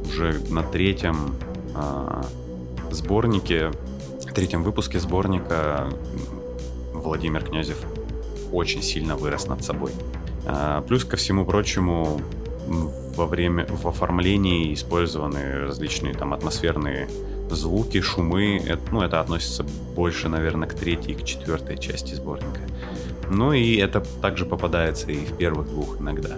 уже 0.07 0.39
на 0.49 0.63
третьем 0.63 1.35
э, 1.75 2.23
сборнике, 2.91 3.71
третьем 4.33 4.63
выпуске 4.63 4.99
сборника 4.99 5.89
Владимир 6.93 7.43
Князев 7.43 7.83
очень 8.51 8.83
сильно 8.83 9.15
вырос 9.15 9.47
над 9.47 9.63
собой. 9.63 9.91
Э, 10.45 10.83
плюс 10.87 11.05
ко 11.05 11.17
всему 11.17 11.43
прочему, 11.45 12.21
во 12.67 13.25
время 13.25 13.65
в 13.65 13.87
оформлении 13.87 14.73
использованы 14.73 15.65
различные 15.65 16.13
там 16.13 16.33
атмосферные 16.33 17.09
звуки, 17.49 17.99
шумы. 18.01 18.57
Это, 18.57 18.81
ну, 18.91 19.01
это 19.01 19.21
относится 19.21 19.65
больше, 19.95 20.29
наверное, 20.29 20.67
к 20.67 20.75
третьей 20.75 21.13
и 21.13 21.15
к 21.15 21.23
четвертой 21.23 21.77
части 21.77 22.13
сборника. 22.13 22.61
Ну 23.31 23.53
и 23.53 23.77
это 23.77 24.01
также 24.21 24.45
попадается 24.45 25.11
и 25.11 25.25
в 25.25 25.35
первых 25.35 25.67
двух 25.67 25.99
иногда. 25.99 26.37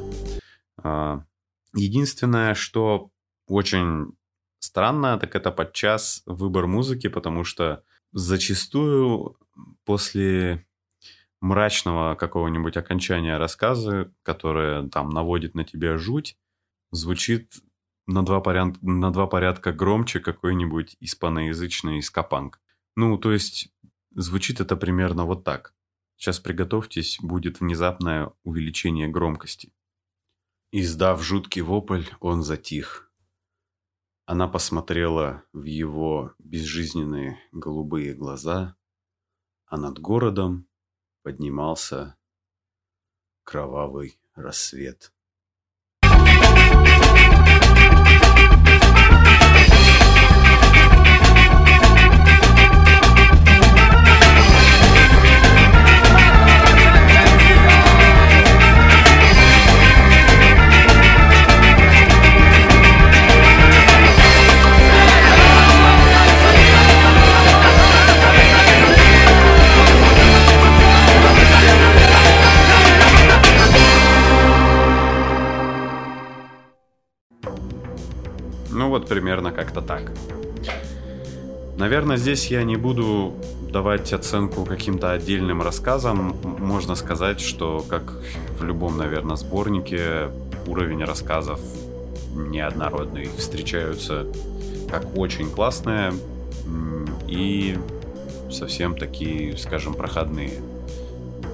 Единственное, 1.76 2.54
что 2.56 3.10
очень 3.50 4.13
странно, 4.60 5.18
так 5.18 5.36
это 5.36 5.51
подчас 5.51 6.24
выбор 6.25 6.68
музыки, 6.68 7.08
потому 7.08 7.44
что 7.44 7.84
зачастую 8.12 9.38
после 9.86 10.65
мрачного 11.41 12.15
какого-нибудь 12.15 12.77
окончания 12.77 13.38
рассказа, 13.38 14.12
которое 14.24 14.88
там 14.89 15.10
наводит 15.10 15.56
на 15.56 15.63
тебя 15.63 15.98
жуть, 15.98 16.38
звучит 16.91 17.53
на 18.08 18.24
два, 18.24 18.41
поряд... 18.41 18.82
на 18.82 19.12
два 19.12 19.27
порядка 19.27 19.72
громче 19.72 20.20
какой-нибудь 20.20 20.98
испаноязычный 21.00 22.01
скапанг. 22.01 22.62
Ну, 22.96 23.18
то 23.18 23.32
есть 23.32 23.72
звучит 24.12 24.60
это 24.60 24.75
примерно 24.75 25.25
вот 25.25 25.44
так. 25.44 25.74
Сейчас 26.18 26.39
приготовьтесь, 26.39 27.18
будет 27.22 27.62
внезапное 27.62 28.34
увеличение 28.44 29.08
громкости. 29.08 29.72
Издав 30.72 31.24
жуткий 31.24 31.62
вопль, 31.62 32.03
он 32.20 32.44
затих. 32.44 33.09
Она 34.32 34.48
посмотрела 34.48 35.44
в 35.54 35.64
его 35.64 36.36
безжизненные 36.38 37.40
голубые 37.52 38.14
глаза, 38.14 38.78
а 39.66 39.76
над 39.76 39.98
городом 39.98 40.68
поднимался 41.24 42.16
кровавый 43.44 44.22
рассвет. 44.36 45.12
Вот 78.89 79.08
примерно 79.08 79.51
как-то 79.51 79.81
так. 79.81 80.12
Наверное, 81.77 82.17
здесь 82.17 82.48
я 82.48 82.63
не 82.63 82.75
буду 82.75 83.34
давать 83.72 84.12
оценку 84.12 84.65
каким-то 84.65 85.12
отдельным 85.12 85.62
рассказам. 85.62 86.36
Можно 86.43 86.96
сказать, 86.96 87.39
что, 87.39 87.86
как 87.88 88.13
в 88.60 88.63
любом, 88.63 88.98
наверное, 88.98 89.38
сборнике, 89.38 90.29
уровень 90.67 91.03
рассказов 91.03 91.60
неоднородный. 92.34 93.29
Встречаются 93.38 94.27
как 94.89 95.17
очень 95.17 95.50
классные 95.50 96.13
и 97.27 97.77
совсем 98.51 98.98
такие, 98.98 99.58
скажем, 99.58 99.93
проходные. 99.93 100.51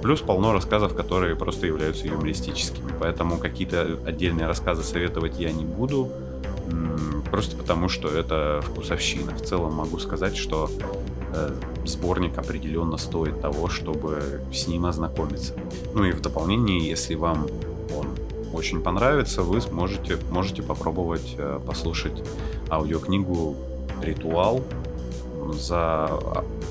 Плюс 0.02 0.22
полно 0.22 0.54
рассказов, 0.54 0.96
которые 0.96 1.36
просто 1.36 1.68
являются 1.68 2.08
юмористическими. 2.08 2.92
Поэтому 3.00 3.38
какие-то 3.38 4.00
отдельные 4.06 4.48
рассказы 4.48 4.84
советовать 4.84 5.40
я 5.40 5.52
не 5.52 5.66
буду. 5.66 6.12
Просто 7.32 7.58
потому, 7.58 7.90
что 7.90 8.08
это 8.08 8.62
вкусовщина. 8.64 9.36
В 9.36 9.42
целом 9.42 9.74
могу 9.74 10.00
сказать, 10.00 10.38
что 10.38 10.70
э, 11.34 11.50
сборник 11.86 12.38
определенно 12.38 12.98
стоит 12.98 13.42
того, 13.42 13.68
чтобы 13.68 14.42
с 14.54 14.68
ним 14.68 14.86
ознакомиться. 14.86 15.54
Ну 15.94 16.06
и 16.06 16.12
в 16.12 16.22
дополнение, 16.22 16.88
если 16.88 17.16
вам 17.16 17.48
он 17.96 18.08
очень 18.54 18.82
понравится, 18.82 19.42
вы 19.42 19.60
сможете 19.60 20.18
можете 20.32 20.64
попробовать 20.64 21.36
э, 21.38 21.60
послушать 21.66 22.24
аудиокнигу 22.70 23.56
«Ритуал» 24.02 24.62
за 25.54 26.10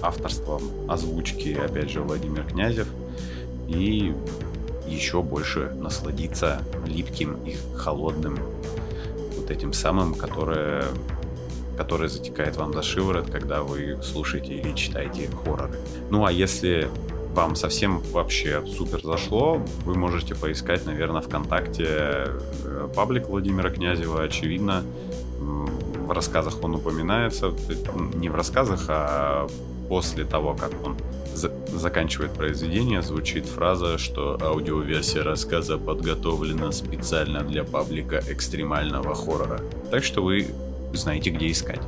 авторством 0.03 0.63
озвучки, 0.89 1.53
опять 1.53 1.91
же, 1.91 2.01
Владимир 2.01 2.45
Князев. 2.45 2.89
И 3.69 4.15
еще 4.87 5.23
больше 5.23 5.73
насладиться 5.79 6.63
липким 6.87 7.37
и 7.45 7.57
холодным 7.77 8.39
вот 9.45 9.51
этим 9.51 9.75
самым, 9.75 10.15
которое, 10.15 10.85
которое 11.77 12.09
затекает 12.09 12.57
вам 12.57 12.73
за 12.73 12.83
шиворот, 12.83 13.31
когда 13.31 13.63
вы 13.63 13.99
слушаете 14.03 14.55
или 14.55 14.75
читаете 14.75 15.29
хорроры. 15.45 15.71
Ну 16.11 16.25
а 16.25 16.33
если 16.33 16.89
вам 17.35 17.55
совсем 17.55 17.99
вообще 18.13 18.65
супер 18.67 19.03
зашло, 19.03 19.61
вы 19.85 19.97
можете 19.97 20.35
поискать, 20.35 20.87
наверное, 20.87 21.21
ВКонтакте 21.21 21.87
э, 21.89 22.89
паблик 22.95 23.29
Владимира 23.29 23.69
Князева. 23.69 24.23
Очевидно, 24.23 24.83
в 25.39 26.11
рассказах 26.11 26.63
он 26.63 26.77
упоминается, 26.77 27.53
не 28.15 28.31
в 28.31 28.35
рассказах, 28.35 28.87
а 28.89 29.47
после 29.91 30.25
того, 30.25 30.55
как 30.55 30.73
он 30.83 30.97
за 31.35 31.53
заканчивает 31.69 32.33
произведение, 32.33 33.03
звучит 33.03 33.47
фраза, 33.47 33.99
что 33.99 34.39
аудиоверсия 34.41 35.23
рассказа 35.23 35.77
подготовлена 35.77 36.73
специально 36.73 37.41
для 37.43 37.65
паблика 37.65 38.23
экстремального 38.29 39.15
хоррора. 39.15 39.61
Так 39.91 40.05
что 40.05 40.23
вы 40.23 40.47
знаете, 40.93 41.31
где 41.31 41.51
искать. 41.51 41.81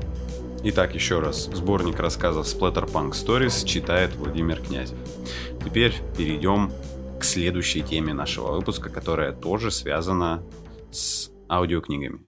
Итак, 0.64 0.94
еще 0.94 1.20
раз, 1.20 1.48
сборник 1.52 2.00
рассказов 2.00 2.46
Splatterpunk 2.46 3.12
Stories 3.12 3.64
читает 3.64 4.16
Владимир 4.16 4.60
Князев. 4.60 4.98
Теперь 5.64 5.94
перейдем 6.16 6.72
к 7.20 7.24
следующей 7.24 7.82
теме 7.82 8.12
нашего 8.12 8.52
выпуска, 8.52 8.90
которая 8.90 9.32
тоже 9.32 9.70
связана 9.70 10.42
с 10.90 11.30
аудиокнигами. 11.48 12.25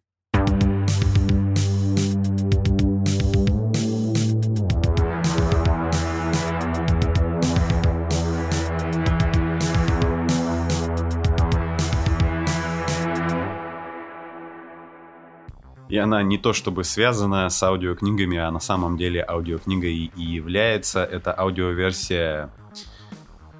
И 15.88 15.96
она 15.96 16.22
не 16.22 16.36
то 16.36 16.52
чтобы 16.52 16.84
связана 16.84 17.48
с 17.48 17.62
аудиокнигами, 17.62 18.36
а 18.36 18.50
на 18.50 18.60
самом 18.60 18.96
деле 18.98 19.24
аудиокнигой 19.26 20.12
и 20.14 20.22
является. 20.22 21.02
Это 21.02 21.38
аудиоверсия 21.38 22.50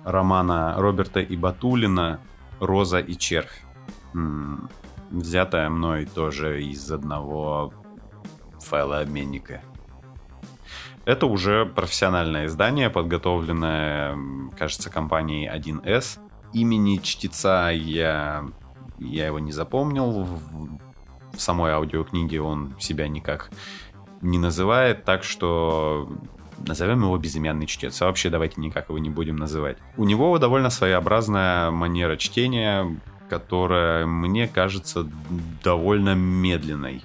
романа 0.05 0.75
Роберта 0.77 1.23
Ибатулина 1.23 2.21
«Роза 2.61 2.99
и 2.99 3.17
червь». 3.17 3.63
М-м, 4.15 4.69
взятая 5.11 5.71
мной 5.71 6.05
тоже 6.07 6.63
из 6.63 6.91
одного 6.91 7.73
файлообменника. 8.61 9.63
Это 11.07 11.25
уже 11.27 11.65
профессиональное 11.65 12.47
издание, 12.47 12.91
подготовленное, 12.91 14.19
кажется, 14.59 14.91
компанией 14.91 15.49
1С. 15.49 16.19
Имени 16.53 16.99
чтеца 16.99 17.71
я, 17.71 18.45
я 18.99 19.27
его 19.27 19.39
не 19.39 19.53
запомнил 19.53 20.29
в 21.33 21.41
самой 21.41 21.73
аудиокниге 21.73 22.41
он 22.41 22.75
себя 22.79 23.09
никак 23.09 23.51
не 24.21 24.39
называет, 24.39 25.05
так 25.05 25.23
что 25.25 26.09
назовем 26.67 27.03
его 27.03 27.17
безымянный 27.19 27.67
чтец. 27.67 28.01
А 28.03 28.07
вообще 28.07 28.31
давайте 28.31 28.61
никак 28.61 28.89
его 28.89 28.99
не 28.99 29.11
будем 29.11 29.37
называть. 29.37 29.79
У 29.97 30.05
него 30.05 30.37
довольно 30.39 30.71
своеобразная 30.71 31.71
манера 31.71 32.17
чтения, 32.17 33.01
которая 33.29 34.07
мне 34.07 34.49
кажется 34.49 35.09
довольно 35.63 36.15
медленной 36.15 37.03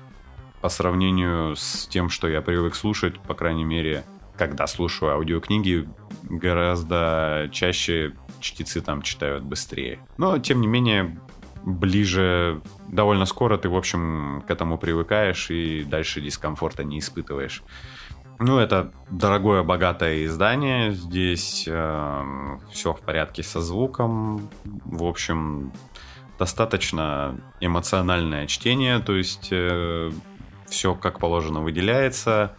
по 0.62 0.70
сравнению 0.70 1.56
с 1.56 1.88
тем, 1.88 2.10
что 2.10 2.28
я 2.28 2.42
привык 2.42 2.76
слушать, 2.76 3.20
по 3.20 3.34
крайней 3.34 3.66
мере, 3.66 4.06
когда 4.38 4.66
слушаю 4.66 5.12
аудиокниги, 5.12 5.88
гораздо 6.24 7.50
чаще 7.52 8.14
чтецы 8.40 8.82
там 8.82 9.02
читают 9.02 9.44
быстрее. 9.44 10.00
Но, 10.18 10.38
тем 10.40 10.62
не 10.62 10.68
менее, 10.68 11.20
ближе 11.66 12.62
довольно 12.88 13.26
скоро 13.26 13.58
ты, 13.58 13.70
в 13.70 13.76
общем, 13.76 14.44
к 14.48 14.52
этому 14.52 14.78
привыкаешь 14.78 15.50
и 15.50 15.84
дальше 15.84 16.22
дискомфорта 16.22 16.84
не 16.84 17.00
испытываешь. 17.00 17.64
Ну, 18.40 18.58
это 18.60 18.92
дорогое, 19.10 19.64
богатое 19.64 20.26
издание. 20.26 20.92
Здесь 20.92 21.66
э, 21.68 22.58
все 22.72 22.94
в 22.94 23.00
порядке 23.02 23.44
со 23.44 23.62
звуком. 23.62 24.50
В 24.64 25.04
общем, 25.04 25.72
достаточно 26.40 27.40
эмоциональное 27.60 28.48
чтение, 28.48 29.00
то 29.00 29.16
есть 29.16 29.50
э, 29.52 30.12
все 30.68 30.96
как 30.96 31.20
положено 31.20 31.62
выделяется, 31.62 32.56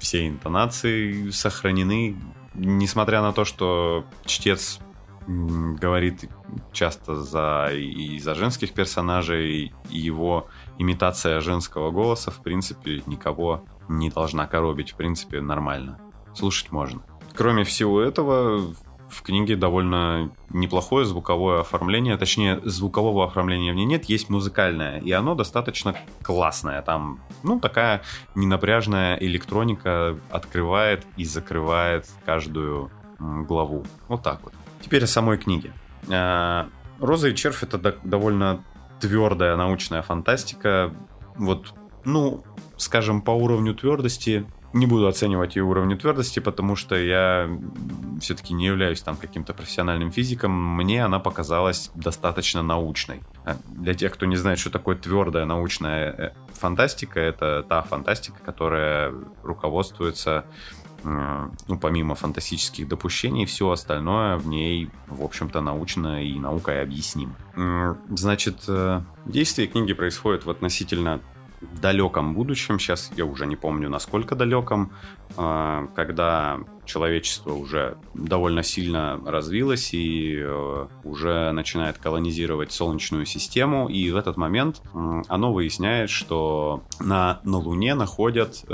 все 0.00 0.28
интонации 0.28 1.30
сохранены, 1.30 2.16
несмотря 2.54 3.22
на 3.22 3.32
то, 3.32 3.44
что 3.44 4.04
чтец 4.26 4.80
говорит 5.28 6.24
часто 6.72 7.14
за 7.14 7.70
и 7.72 8.18
за 8.18 8.34
женских 8.34 8.72
персонажей, 8.72 9.72
и 9.90 9.98
его 9.98 10.48
имитация 10.78 11.40
женского 11.40 11.90
голоса, 11.90 12.30
в 12.30 12.38
принципе, 12.42 13.02
никого 13.06 13.64
не 13.88 14.10
должна 14.10 14.46
коробить, 14.46 14.92
в 14.92 14.96
принципе, 14.96 15.40
нормально. 15.40 15.98
Слушать 16.34 16.72
можно. 16.72 17.02
Кроме 17.34 17.64
всего 17.64 18.00
этого, 18.00 18.74
в 19.10 19.22
книге 19.22 19.56
довольно 19.56 20.30
неплохое 20.50 21.04
звуковое 21.04 21.60
оформление, 21.60 22.16
точнее, 22.16 22.60
звукового 22.64 23.26
оформления 23.26 23.72
в 23.72 23.76
ней 23.76 23.84
нет, 23.84 24.06
есть 24.06 24.30
музыкальное, 24.30 24.98
и 25.00 25.12
оно 25.12 25.34
достаточно 25.34 25.94
классное. 26.22 26.80
Там, 26.82 27.20
ну, 27.42 27.60
такая 27.60 28.02
ненапряжная 28.34 29.16
электроника 29.18 30.18
открывает 30.30 31.06
и 31.18 31.24
закрывает 31.24 32.06
каждую 32.24 32.90
главу. 33.18 33.84
Вот 34.08 34.22
так 34.22 34.40
вот. 34.42 34.54
Теперь 34.80 35.04
о 35.04 35.06
самой 35.06 35.38
книге. 35.38 35.72
А, 36.10 36.68
«Роза 37.00 37.28
и 37.28 37.34
червь»— 37.34 37.62
это 37.62 37.96
довольно 38.02 38.64
твердая 39.00 39.56
научная 39.56 40.02
фантастика. 40.02 40.92
Вот, 41.36 41.74
ну, 42.04 42.42
скажем, 42.76 43.22
по 43.22 43.30
уровню 43.30 43.74
твердости 43.74 44.46
не 44.72 44.86
буду 44.86 45.06
оценивать 45.06 45.56
ее 45.56 45.62
уровень 45.62 45.96
твердости, 45.96 46.40
потому 46.40 46.76
что 46.76 46.94
я 46.94 47.48
все-таки 48.20 48.52
не 48.52 48.66
являюсь 48.66 49.00
там 49.00 49.16
каким-то 49.16 49.54
профессиональным 49.54 50.10
физиком. 50.10 50.52
Мне 50.52 51.04
она 51.04 51.18
показалась 51.18 51.90
достаточно 51.94 52.62
научной. 52.62 53.22
А 53.44 53.56
для 53.68 53.94
тех, 53.94 54.12
кто 54.12 54.26
не 54.26 54.36
знает, 54.36 54.58
что 54.58 54.70
такое 54.70 54.96
твердая 54.96 55.46
научная 55.46 56.12
э, 56.12 56.32
фантастика, 56.52 57.18
это 57.18 57.64
та 57.66 57.82
фантастика, 57.82 58.40
которая 58.44 59.14
руководствуется 59.42 60.44
ну, 61.04 61.78
помимо 61.80 62.14
фантастических 62.14 62.88
допущений, 62.88 63.46
все 63.46 63.70
остальное 63.70 64.36
в 64.36 64.48
ней, 64.48 64.90
в 65.06 65.22
общем-то, 65.22 65.60
научно 65.60 66.24
и 66.24 66.38
наукой 66.38 66.82
объяснимо. 66.82 67.34
Значит, 68.08 68.64
э, 68.68 69.00
действие 69.26 69.68
книги 69.68 69.92
происходит 69.92 70.44
в 70.44 70.50
относительно 70.50 71.20
далеком 71.80 72.34
будущем, 72.34 72.78
сейчас 72.78 73.10
я 73.16 73.24
уже 73.24 73.44
не 73.44 73.56
помню 73.56 73.88
насколько 73.88 74.36
далеком, 74.36 74.92
э, 75.36 75.88
когда 75.96 76.58
человечество 76.84 77.52
уже 77.52 77.96
довольно 78.14 78.62
сильно 78.62 79.20
развилось 79.26 79.92
и 79.92 80.38
э, 80.40 80.86
уже 81.04 81.50
начинает 81.52 81.98
колонизировать 81.98 82.72
Солнечную 82.72 83.26
систему, 83.26 83.88
и 83.88 84.10
в 84.10 84.16
этот 84.16 84.36
момент 84.36 84.82
оно 84.92 85.52
выясняет, 85.52 86.10
что 86.10 86.84
на, 87.00 87.40
на 87.44 87.58
Луне 87.58 87.94
находят 87.94 88.64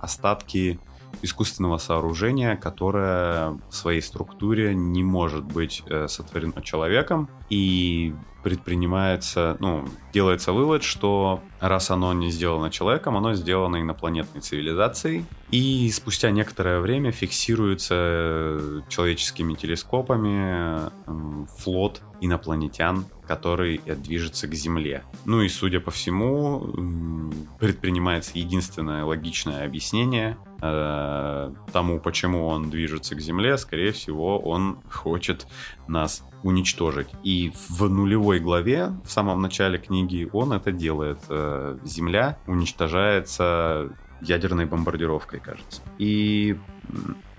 остатки 0.00 0.78
искусственного 1.24 1.78
сооружения, 1.78 2.54
которое 2.56 3.58
в 3.68 3.74
своей 3.74 4.02
структуре 4.02 4.74
не 4.74 5.02
может 5.02 5.44
быть 5.44 5.82
э, 5.86 6.06
сотворено 6.06 6.62
человеком, 6.62 7.28
и 7.48 8.14
предпринимается, 8.42 9.56
ну, 9.58 9.88
делается 10.12 10.52
вывод, 10.52 10.82
что 10.82 11.40
раз 11.60 11.90
оно 11.90 12.12
не 12.12 12.30
сделано 12.30 12.70
человеком, 12.70 13.16
оно 13.16 13.32
сделано 13.34 13.80
инопланетной 13.80 14.42
цивилизацией, 14.42 15.24
и 15.50 15.90
спустя 15.90 16.30
некоторое 16.30 16.80
время 16.80 17.10
фиксируется 17.10 17.94
э, 17.96 18.80
человеческими 18.90 19.54
телескопами 19.54 20.90
э, 21.06 21.46
флот 21.56 22.02
инопланетян, 22.20 23.06
который 23.26 23.78
движется 23.78 24.46
к 24.46 24.54
Земле. 24.54 25.02
Ну 25.24 25.40
и, 25.40 25.48
судя 25.48 25.80
по 25.80 25.90
всему, 25.90 27.32
предпринимается 27.58 28.32
единственное 28.34 29.04
логичное 29.04 29.64
объяснение 29.64 30.36
э, 30.64 31.52
тому, 31.72 32.00
почему 32.00 32.46
он 32.46 32.70
движется 32.70 33.14
к 33.14 33.20
Земле. 33.20 33.58
Скорее 33.58 33.92
всего, 33.92 34.38
он 34.38 34.78
хочет 34.90 35.46
нас 35.86 36.24
уничтожить. 36.42 37.08
И 37.22 37.52
в 37.68 37.88
нулевой 37.88 38.38
главе, 38.40 38.92
в 39.04 39.10
самом 39.10 39.42
начале 39.42 39.78
книги, 39.78 40.28
он 40.32 40.52
это 40.52 40.72
делает. 40.72 41.18
Э, 41.28 41.78
Земля 41.84 42.38
уничтожается 42.46 43.90
ядерной 44.20 44.64
бомбардировкой, 44.64 45.40
кажется. 45.40 45.82
И, 45.98 46.56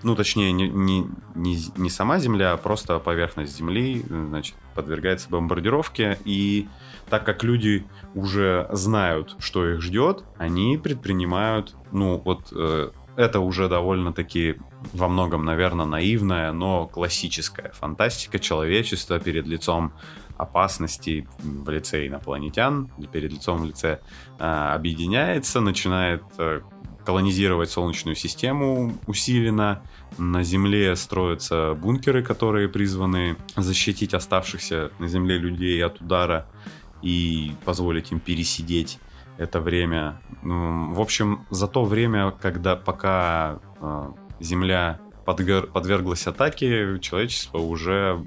ну, 0.02 0.14
точнее, 0.14 0.52
не, 0.52 0.68
не, 0.68 1.06
не, 1.34 1.58
не 1.76 1.90
сама 1.90 2.18
Земля, 2.18 2.52
а 2.52 2.56
просто 2.56 2.98
поверхность 2.98 3.56
Земли, 3.56 4.04
значит, 4.08 4.54
подвергается 4.74 5.28
бомбардировке. 5.30 6.18
И 6.24 6.68
так 7.08 7.24
как 7.24 7.44
люди 7.44 7.84
уже 8.14 8.68
знают, 8.72 9.36
что 9.38 9.68
их 9.68 9.80
ждет, 9.80 10.24
они 10.38 10.78
предпринимают, 10.78 11.74
ну, 11.92 12.20
вот 12.24 12.52
э, 12.52 12.90
это 13.16 13.40
уже 13.40 13.68
довольно-таки 13.68 14.56
во 14.92 15.08
многом, 15.08 15.44
наверное, 15.44 15.86
наивная, 15.86 16.52
но 16.52 16.86
классическая 16.86 17.72
фантастика 17.72 18.38
человечества 18.38 19.18
перед 19.18 19.46
лицом 19.46 19.92
опасности 20.36 21.26
в 21.38 21.70
лице 21.70 22.06
инопланетян, 22.06 22.90
перед 23.10 23.32
лицом 23.32 23.62
в 23.62 23.64
лице 23.64 24.00
э, 24.38 24.44
объединяется, 24.44 25.60
начинает 25.60 26.22
э, 26.38 26.60
колонизировать 27.06 27.70
Солнечную 27.70 28.16
систему 28.16 28.98
усиленно. 29.06 29.82
На 30.18 30.42
Земле 30.42 30.94
строятся 30.96 31.74
бункеры, 31.74 32.22
которые 32.22 32.68
призваны 32.68 33.36
защитить 33.56 34.12
оставшихся 34.12 34.90
на 34.98 35.08
Земле 35.08 35.38
людей 35.38 35.82
от 35.82 36.00
удара 36.00 36.46
и 37.02 37.52
позволить 37.64 38.12
им 38.12 38.20
пересидеть 38.20 38.98
это 39.38 39.60
время. 39.60 40.20
Ну, 40.42 40.92
в 40.94 41.00
общем, 41.00 41.46
за 41.50 41.68
то 41.68 41.84
время, 41.84 42.30
когда 42.30 42.76
пока 42.76 43.58
э, 43.80 44.12
Земля 44.40 45.00
подвер... 45.24 45.66
подверглась 45.66 46.26
атаке, 46.26 46.98
человечество 47.00 47.58
уже 47.58 48.26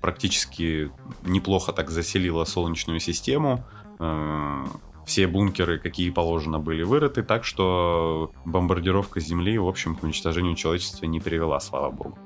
практически 0.00 0.90
неплохо 1.22 1.72
так 1.72 1.90
заселило 1.90 2.44
Солнечную 2.44 3.00
систему. 3.00 3.64
Э, 3.98 4.64
все 5.06 5.26
бункеры, 5.26 5.78
какие 5.78 6.10
положено, 6.10 6.60
были 6.60 6.82
вырыты, 6.82 7.22
так 7.22 7.44
что 7.44 8.30
бомбардировка 8.44 9.18
Земли, 9.18 9.58
в 9.58 9.66
общем, 9.66 9.96
к 9.96 10.04
уничтожению 10.04 10.54
человечества 10.54 11.06
не 11.06 11.20
привела, 11.20 11.58
слава 11.58 11.90
богу. 11.90 12.18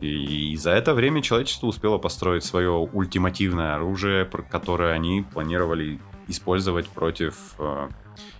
И 0.00 0.54
за 0.56 0.70
это 0.70 0.94
время 0.94 1.22
человечество 1.22 1.66
успело 1.66 1.98
построить 1.98 2.44
свое 2.44 2.70
ультимативное 2.70 3.74
оружие, 3.74 4.24
которое 4.26 4.92
они 4.92 5.24
планировали 5.32 5.98
использовать 6.28 6.88
против 6.88 7.54
э, 7.58 7.88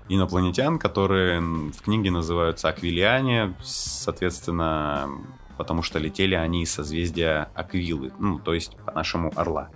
инопланетян, 0.09 0.79
которые 0.79 1.41
в 1.41 1.83
книге 1.83 2.11
называются 2.11 2.69
Аквилиане, 2.69 3.55
соответственно, 3.63 5.11
потому 5.57 5.83
что 5.83 5.99
летели 5.99 6.35
они 6.35 6.63
из 6.63 6.73
созвездия 6.73 7.49
Аквилы, 7.55 8.13
ну, 8.19 8.39
то 8.39 8.55
есть 8.55 8.77
по-нашему 8.85 9.33
Орла. 9.35 9.71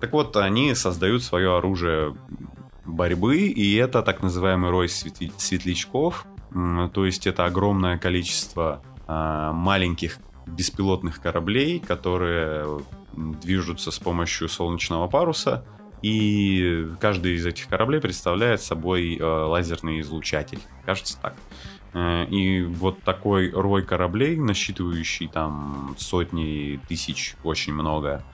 Так 0.00 0.12
вот, 0.12 0.36
они 0.36 0.74
создают 0.74 1.22
свое 1.22 1.56
оружие 1.56 2.16
борьбы, 2.84 3.38
и 3.38 3.74
это 3.76 4.02
так 4.02 4.22
называемый 4.22 4.70
рой 4.70 4.88
светлячков, 4.88 6.26
то 6.52 7.04
есть 7.04 7.26
это 7.26 7.44
огромное 7.44 7.98
количество 7.98 8.82
а, 9.06 9.52
маленьких 9.52 10.18
беспилотных 10.46 11.20
кораблей, 11.20 11.78
которые 11.80 12.80
движутся 13.12 13.90
с 13.90 13.98
помощью 13.98 14.48
солнечного 14.48 15.06
паруса, 15.06 15.64
и 16.02 16.88
каждый 17.00 17.34
из 17.34 17.46
этих 17.46 17.68
кораблей 17.68 18.00
представляет 18.00 18.62
собой 18.62 19.16
э, 19.16 19.22
лазерный 19.24 20.00
излучатель. 20.00 20.60
Кажется 20.84 21.18
так. 21.20 21.34
Э, 21.92 22.26
и 22.26 22.62
вот 22.62 23.02
такой 23.02 23.50
рой 23.50 23.84
кораблей, 23.84 24.36
насчитывающий 24.36 25.28
там 25.28 25.94
сотни 25.98 26.80
тысяч, 26.88 27.34
очень 27.44 27.74
много 27.74 28.24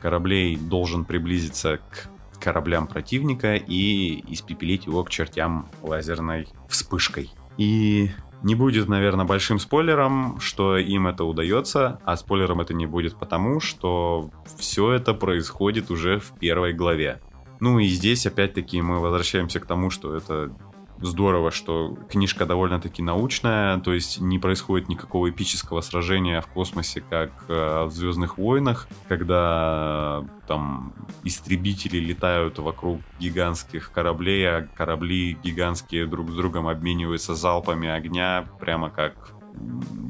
кораблей, 0.00 0.56
должен 0.56 1.04
приблизиться 1.04 1.78
к 1.78 2.08
кораблям 2.38 2.86
противника 2.86 3.56
и 3.56 4.22
испепелить 4.32 4.86
его 4.86 5.02
к 5.02 5.10
чертям 5.10 5.68
лазерной 5.82 6.46
вспышкой. 6.68 7.30
И 7.56 8.10
не 8.42 8.54
будет, 8.54 8.88
наверное, 8.88 9.24
большим 9.24 9.58
спойлером, 9.58 10.38
что 10.40 10.76
им 10.76 11.06
это 11.06 11.24
удается, 11.24 12.00
а 12.04 12.16
спойлером 12.16 12.60
это 12.60 12.74
не 12.74 12.86
будет 12.86 13.16
потому, 13.16 13.60
что 13.60 14.30
все 14.56 14.92
это 14.92 15.14
происходит 15.14 15.90
уже 15.90 16.18
в 16.18 16.32
первой 16.38 16.72
главе. 16.72 17.20
Ну 17.60 17.78
и 17.78 17.86
здесь 17.86 18.26
опять-таки 18.26 18.82
мы 18.82 19.00
возвращаемся 19.00 19.60
к 19.60 19.66
тому, 19.66 19.90
что 19.90 20.14
это 20.14 20.52
здорово, 21.00 21.50
что 21.50 21.96
книжка 22.08 22.46
довольно-таки 22.46 23.02
научная, 23.02 23.78
то 23.78 23.92
есть 23.92 24.20
не 24.20 24.38
происходит 24.38 24.88
никакого 24.88 25.30
эпического 25.30 25.80
сражения 25.80 26.40
в 26.40 26.46
космосе, 26.46 27.02
как 27.08 27.30
э, 27.48 27.84
в 27.84 27.90
Звездных 27.90 28.38
войнах, 28.38 28.88
когда 29.08 30.22
э, 30.22 30.46
там 30.46 30.92
истребители 31.24 31.98
летают 31.98 32.58
вокруг 32.58 33.00
гигантских 33.18 33.92
кораблей, 33.92 34.48
а 34.48 34.68
корабли 34.74 35.38
гигантские 35.42 36.06
друг 36.06 36.30
с 36.30 36.34
другом 36.34 36.68
обмениваются 36.68 37.34
залпами 37.34 37.88
огня, 37.88 38.46
прямо 38.60 38.90
как, 38.90 39.32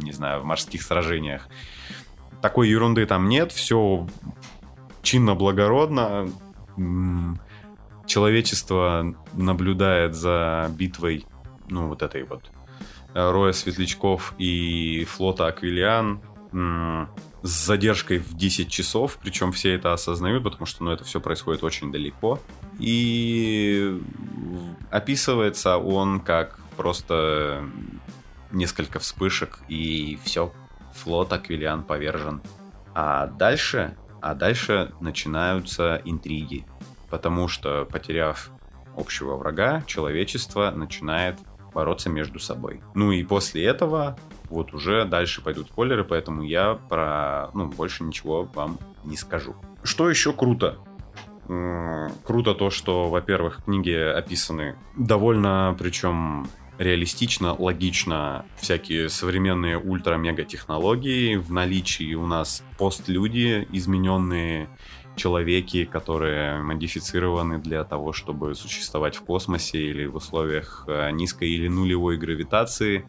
не 0.02 0.12
знаю, 0.12 0.42
в 0.42 0.44
морских 0.44 0.82
сражениях. 0.82 1.48
Такой 2.40 2.68
ерунды 2.68 3.06
там 3.06 3.28
нет, 3.28 3.50
все 3.52 4.06
чинно-благородно 5.02 6.28
человечество 8.06 9.14
наблюдает 9.34 10.14
за 10.14 10.70
битвой, 10.76 11.26
ну, 11.68 11.88
вот 11.88 12.02
этой 12.02 12.24
вот 12.24 12.50
роя 13.14 13.52
светлячков 13.52 14.34
и 14.38 15.04
флота 15.04 15.46
Аквилиан 15.46 16.20
с 17.42 17.66
задержкой 17.66 18.18
в 18.18 18.34
10 18.34 18.68
часов, 18.68 19.18
причем 19.22 19.52
все 19.52 19.74
это 19.74 19.92
осознают, 19.92 20.42
потому 20.42 20.66
что 20.66 20.84
ну, 20.84 20.90
это 20.90 21.04
все 21.04 21.20
происходит 21.20 21.64
очень 21.64 21.92
далеко. 21.92 22.40
И 22.78 24.00
описывается 24.90 25.78
он 25.78 26.20
как 26.20 26.58
просто 26.76 27.64
несколько 28.52 28.98
вспышек 28.98 29.60
и 29.68 30.18
все, 30.24 30.52
флот 30.94 31.32
Аквилиан 31.32 31.84
повержен. 31.84 32.42
А 32.94 33.26
дальше, 33.26 33.96
а 34.20 34.34
дальше 34.34 34.92
начинаются 35.00 36.00
интриги, 36.04 36.66
потому 37.16 37.48
что, 37.48 37.86
потеряв 37.90 38.50
общего 38.94 39.36
врага, 39.36 39.82
человечество 39.86 40.70
начинает 40.70 41.38
бороться 41.72 42.10
между 42.10 42.38
собой. 42.38 42.82
Ну 42.94 43.10
и 43.10 43.24
после 43.24 43.64
этого 43.64 44.18
вот 44.50 44.74
уже 44.74 45.06
дальше 45.06 45.40
пойдут 45.40 45.68
спойлеры, 45.68 46.04
поэтому 46.04 46.42
я 46.42 46.74
про, 46.74 47.48
ну, 47.54 47.68
больше 47.68 48.04
ничего 48.04 48.42
вам 48.54 48.78
не 49.04 49.16
скажу. 49.16 49.56
Что 49.82 50.10
еще 50.10 50.34
круто? 50.34 50.76
Круто 51.46 52.54
то, 52.54 52.68
что, 52.68 53.08
во-первых, 53.08 53.64
книги 53.64 53.94
описаны 53.94 54.76
довольно, 54.94 55.74
причем 55.78 56.46
реалистично, 56.76 57.54
логично 57.58 58.44
всякие 58.56 59.08
современные 59.08 59.78
ультра-мега 59.78 60.44
технологии. 60.44 61.36
В 61.36 61.50
наличии 61.50 62.12
у 62.12 62.26
нас 62.26 62.62
постлюди, 62.76 63.66
измененные 63.72 64.68
человеки, 65.16 65.84
которые 65.84 66.62
модифицированы 66.62 67.58
для 67.58 67.84
того, 67.84 68.12
чтобы 68.12 68.54
существовать 68.54 69.16
в 69.16 69.22
космосе 69.24 69.78
или 69.78 70.06
в 70.06 70.16
условиях 70.16 70.84
э, 70.86 71.10
низкой 71.10 71.50
или 71.50 71.68
нулевой 71.68 72.16
гравитации. 72.16 73.08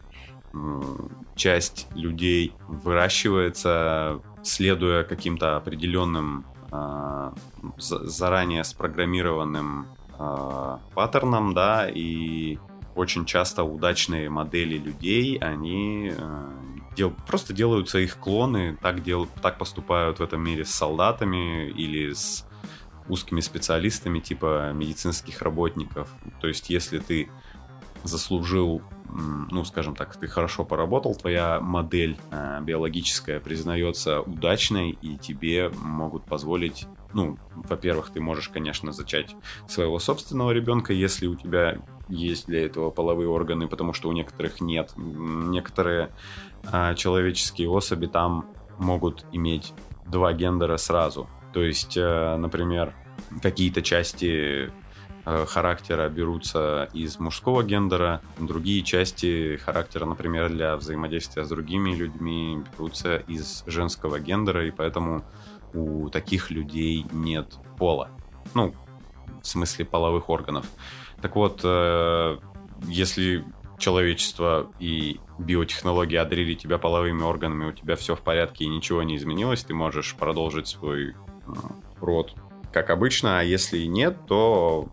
Часть 1.36 1.86
людей 1.94 2.54
выращивается, 2.66 4.20
следуя 4.42 5.04
каким-то 5.04 5.56
определенным 5.58 6.46
а, 6.70 7.32
заранее 7.78 8.64
спрограммированным 8.64 9.86
а, 10.18 10.80
паттернам, 10.94 11.54
да, 11.54 11.88
и 11.88 12.58
очень 12.94 13.24
часто 13.24 13.62
удачные 13.62 14.28
модели 14.28 14.76
людей, 14.76 15.38
они 15.38 16.12
э, 16.14 16.50
дел, 16.98 17.14
просто 17.26 17.52
делаются 17.52 17.98
их 17.98 18.18
клоны, 18.18 18.76
так, 18.82 19.02
дел, 19.02 19.26
так 19.40 19.56
поступают 19.56 20.18
в 20.18 20.22
этом 20.22 20.42
мире 20.42 20.64
с 20.64 20.70
солдатами 20.70 21.70
или 21.70 22.12
с 22.12 22.44
узкими 23.08 23.40
специалистами 23.40 24.18
типа 24.18 24.72
медицинских 24.74 25.40
работников. 25.40 26.10
То 26.40 26.48
есть, 26.48 26.68
если 26.70 26.98
ты 26.98 27.28
заслужил, 28.02 28.82
ну, 29.08 29.64
скажем 29.64 29.94
так, 29.94 30.14
ты 30.16 30.26
хорошо 30.26 30.64
поработал, 30.64 31.14
твоя 31.14 31.60
модель 31.60 32.18
э, 32.30 32.60
биологическая 32.62 33.40
признается 33.40 34.20
удачной, 34.20 34.90
и 34.90 35.16
тебе 35.16 35.70
могут 35.70 36.24
позволить, 36.24 36.86
ну, 37.14 37.38
во-первых, 37.54 38.10
ты 38.10 38.20
можешь, 38.20 38.48
конечно, 38.48 38.92
зачать 38.92 39.34
своего 39.68 39.98
собственного 39.98 40.50
ребенка, 40.50 40.92
если 40.92 41.26
у 41.26 41.36
тебя 41.36 41.78
есть 42.08 42.46
для 42.46 42.64
этого 42.64 42.90
половые 42.90 43.28
органы, 43.28 43.68
потому 43.68 43.92
что 43.92 44.08
у 44.08 44.12
некоторых 44.12 44.60
нет. 44.60 44.92
Некоторые 44.96 46.10
э, 46.72 46.94
человеческие 46.94 47.68
особи 47.68 48.06
там 48.06 48.46
могут 48.78 49.24
иметь 49.32 49.72
два 50.06 50.32
гендера 50.32 50.76
сразу. 50.76 51.28
То 51.52 51.62
есть, 51.62 51.96
э, 51.96 52.36
например, 52.36 52.94
какие-то 53.42 53.82
части 53.82 54.70
Э, 55.30 55.44
характера 55.44 56.08
берутся 56.08 56.88
из 56.94 57.18
мужского 57.18 57.62
гендера, 57.62 58.22
другие 58.38 58.82
части 58.82 59.58
характера, 59.58 60.06
например, 60.06 60.48
для 60.48 60.74
взаимодействия 60.74 61.44
с 61.44 61.50
другими 61.50 61.94
людьми 61.94 62.62
берутся 62.72 63.16
из 63.16 63.62
женского 63.66 64.20
гендера, 64.20 64.66
и 64.66 64.70
поэтому 64.70 65.22
у 65.74 66.08
таких 66.08 66.50
людей 66.50 67.04
нет 67.12 67.58
пола. 67.76 68.08
Ну, 68.54 68.74
в 69.42 69.46
смысле 69.46 69.84
половых 69.84 70.30
органов. 70.30 70.64
Так 71.20 71.36
вот, 71.36 71.60
э, 71.62 72.38
если 72.86 73.44
человечество 73.78 74.70
и 74.78 75.20
биотехнологии 75.38 76.16
одарили 76.16 76.54
тебя 76.54 76.78
половыми 76.78 77.22
органами, 77.22 77.70
у 77.70 77.72
тебя 77.72 77.96
все 77.96 78.14
в 78.14 78.20
порядке 78.20 78.64
и 78.64 78.68
ничего 78.68 79.02
не 79.02 79.16
изменилось, 79.16 79.64
ты 79.64 79.74
можешь 79.74 80.14
продолжить 80.16 80.68
свой 80.68 81.10
э, 81.10 81.14
род 82.00 82.34
как 82.72 82.90
обычно, 82.90 83.40
а 83.40 83.42
если 83.42 83.84
нет, 83.84 84.16
то 84.26 84.88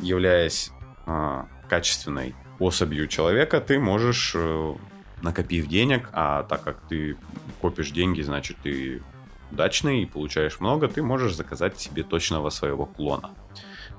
являясь 0.00 0.70
э, 1.06 1.44
качественной 1.68 2.34
особью 2.58 3.08
человека, 3.08 3.60
ты 3.60 3.78
можешь, 3.78 4.32
э, 4.34 4.74
накопив 5.22 5.66
денег, 5.66 6.10
а 6.12 6.42
так 6.44 6.62
как 6.62 6.80
ты 6.88 7.16
копишь 7.60 7.90
деньги, 7.90 8.20
значит 8.20 8.56
ты 8.62 9.02
удачный 9.50 10.02
и 10.02 10.06
получаешь 10.06 10.60
много, 10.60 10.88
ты 10.88 11.02
можешь 11.02 11.34
заказать 11.34 11.78
себе 11.78 12.02
точного 12.02 12.50
своего 12.50 12.84
клона. 12.84 13.30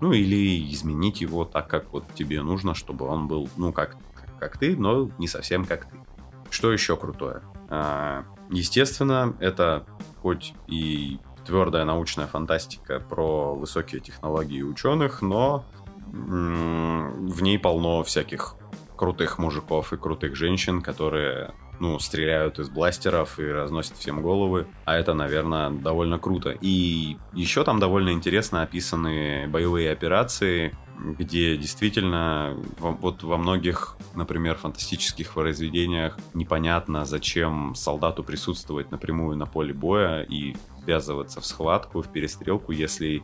Ну 0.02 0.12
или 0.12 0.72
изменить 0.72 1.22
его 1.22 1.46
так, 1.46 1.68
как 1.68 1.92
вот 1.92 2.06
тебе 2.14 2.42
нужно, 2.42 2.76
чтобы 2.76 3.06
он 3.06 3.28
был, 3.28 3.50
ну, 3.58 3.74
как, 3.74 3.98
как 4.40 4.58
ты, 4.58 4.76
но 4.76 5.10
не 5.18 5.28
совсем 5.28 5.66
как 5.66 5.86
ты. 5.86 5.98
Что 6.50 6.72
еще 6.72 6.96
крутое? 6.96 7.42
А, 7.70 8.24
естественно, 8.50 9.36
это 9.40 9.86
хоть 10.22 10.54
и 10.68 11.20
твердая 11.46 11.86
научная 11.86 12.28
фантастика 12.28 13.00
про 13.00 13.56
высокие 13.56 14.02
технологии 14.02 14.62
ученых, 14.62 15.22
но 15.22 15.66
в 16.12 17.42
ней 17.42 17.60
полно 17.60 18.04
всяких 18.04 18.56
крутых 18.96 19.38
мужиков 19.38 19.94
и 19.94 19.98
крутых 19.98 20.36
женщин, 20.36 20.82
которые 20.82 21.54
ну, 21.80 22.00
стреляют 22.00 22.60
из 22.60 22.70
бластеров 22.70 23.40
и 23.40 23.46
разносят 23.46 23.98
всем 23.98 24.22
головы. 24.22 24.68
А 24.86 24.96
это, 24.96 25.14
наверное, 25.14 25.70
довольно 25.70 26.20
круто. 26.20 26.56
И 26.62 27.18
еще 27.34 27.64
там 27.64 27.80
довольно 27.80 28.12
интересно 28.12 28.62
описаны 28.62 29.48
боевые 29.48 29.92
операции, 29.92 30.76
где 31.00 31.58
действительно 31.58 32.58
вот 32.80 33.24
во 33.24 33.38
многих, 33.38 33.98
например, 34.16 34.56
фантастических 34.56 35.34
произведениях 35.34 36.18
непонятно, 36.34 37.06
зачем 37.06 37.76
солдату 37.76 38.24
присутствовать 38.24 38.92
напрямую 38.92 39.38
на 39.38 39.46
поле 39.46 39.74
боя 39.74 40.24
и 40.24 40.56
ввязываться 40.86 41.42
в 41.42 41.46
схватку, 41.46 42.02
в 42.02 42.12
перестрелку, 42.12 42.72
если 42.72 43.24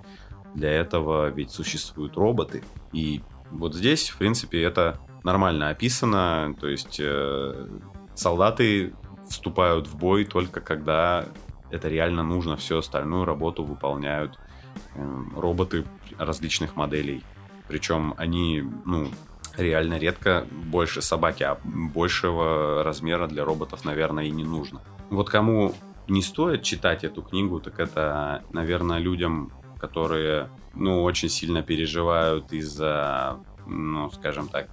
для 0.53 0.71
этого 0.71 1.29
ведь 1.29 1.49
существуют 1.49 2.15
роботы. 2.15 2.63
И 2.91 3.21
вот 3.49 3.73
здесь, 3.73 4.09
в 4.09 4.17
принципе, 4.17 4.61
это 4.61 4.99
нормально 5.23 5.69
описано. 5.69 6.55
То 6.59 6.67
есть 6.67 6.99
э, 6.99 7.67
солдаты 8.15 8.93
вступают 9.30 9.88
в 9.88 9.97
бой 9.97 10.26
только 10.26 10.62
когда 10.62 11.26
это 11.71 11.89
реально 11.89 12.23
нужно. 12.23 12.56
Всю 12.56 12.78
остальную 12.78 13.26
работу 13.26 13.63
выполняют 13.63 14.39
э, 14.95 15.23
роботы 15.36 15.86
различных 16.17 16.76
моделей. 16.76 17.23
Причем 17.67 18.13
они, 18.17 18.63
ну, 18.86 19.08
реально 19.58 19.97
редко 19.97 20.45
больше 20.52 21.02
собаки, 21.02 21.43
а 21.43 21.58
большего 21.63 22.84
размера 22.84 23.28
для 23.28 23.43
роботов, 23.43 23.86
наверное, 23.86 24.26
и 24.26 24.32
не 24.32 24.43
нужно. 24.43 24.82
Вот 25.10 25.30
кому 25.30 25.73
не 26.08 26.21
стоит 26.21 26.63
читать 26.63 27.04
эту 27.04 27.21
книгу, 27.21 27.60
так 27.60 27.80
это, 27.80 28.43
наверное, 28.52 28.99
людям, 28.99 29.52
которые, 29.80 30.49
ну, 30.73 31.04
очень 31.04 31.30
сильно 31.30 31.63
переживают 31.63 32.52
из-за, 32.54 33.38
ну, 33.65 34.10
скажем 34.12 34.47
так, 34.47 34.69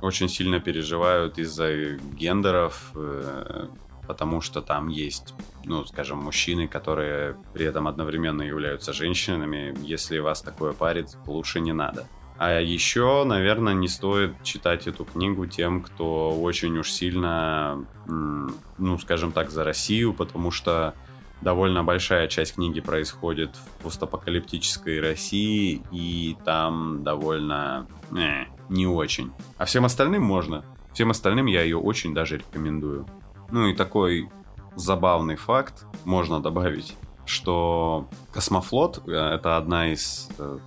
очень 0.00 0.28
сильно 0.28 0.60
переживают 0.60 1.38
из-за 1.38 1.96
гендеров, 2.14 2.92
э, 2.94 3.66
потому 4.06 4.40
что 4.40 4.62
там 4.62 4.88
есть, 4.88 5.34
ну, 5.64 5.84
скажем, 5.84 6.18
мужчины, 6.18 6.66
которые 6.66 7.36
при 7.52 7.66
этом 7.66 7.86
одновременно 7.86 8.42
являются 8.42 8.92
женщинами. 8.92 9.74
Если 9.82 10.18
вас 10.18 10.42
такое 10.42 10.72
парит, 10.72 11.16
лучше 11.26 11.60
не 11.60 11.72
надо. 11.72 12.06
А 12.38 12.60
еще, 12.60 13.24
наверное, 13.24 13.74
не 13.74 13.88
стоит 13.88 14.42
читать 14.44 14.86
эту 14.86 15.04
книгу 15.04 15.46
тем, 15.46 15.82
кто 15.82 16.30
очень 16.30 16.78
уж 16.78 16.92
сильно, 16.92 17.84
ну, 18.06 18.98
скажем 18.98 19.32
так, 19.32 19.50
за 19.50 19.64
Россию, 19.64 20.14
потому 20.14 20.52
что 20.52 20.94
довольно 21.40 21.84
большая 21.84 22.28
часть 22.28 22.54
книги 22.54 22.80
происходит 22.80 23.54
в 23.54 23.82
постапокалиптической 23.82 25.00
России, 25.00 25.82
и 25.90 26.36
там 26.44 27.02
довольно 27.04 27.86
э, 28.16 28.44
не 28.68 28.86
очень. 28.86 29.32
А 29.56 29.64
всем 29.64 29.84
остальным 29.84 30.22
можно. 30.22 30.64
Всем 30.92 31.10
остальным 31.10 31.46
я 31.46 31.62
ее 31.62 31.78
очень 31.78 32.14
даже 32.14 32.38
рекомендую. 32.38 33.06
Ну 33.50 33.68
и 33.68 33.74
такой 33.74 34.28
забавный 34.74 35.36
факт 35.36 35.84
можно 36.04 36.40
добавить, 36.40 36.96
что 37.24 38.08
космофлот 38.32 39.02
э, 39.06 39.12
это 39.12 39.56
одна 39.56 39.92
из 39.92 40.28
э, 40.38 40.58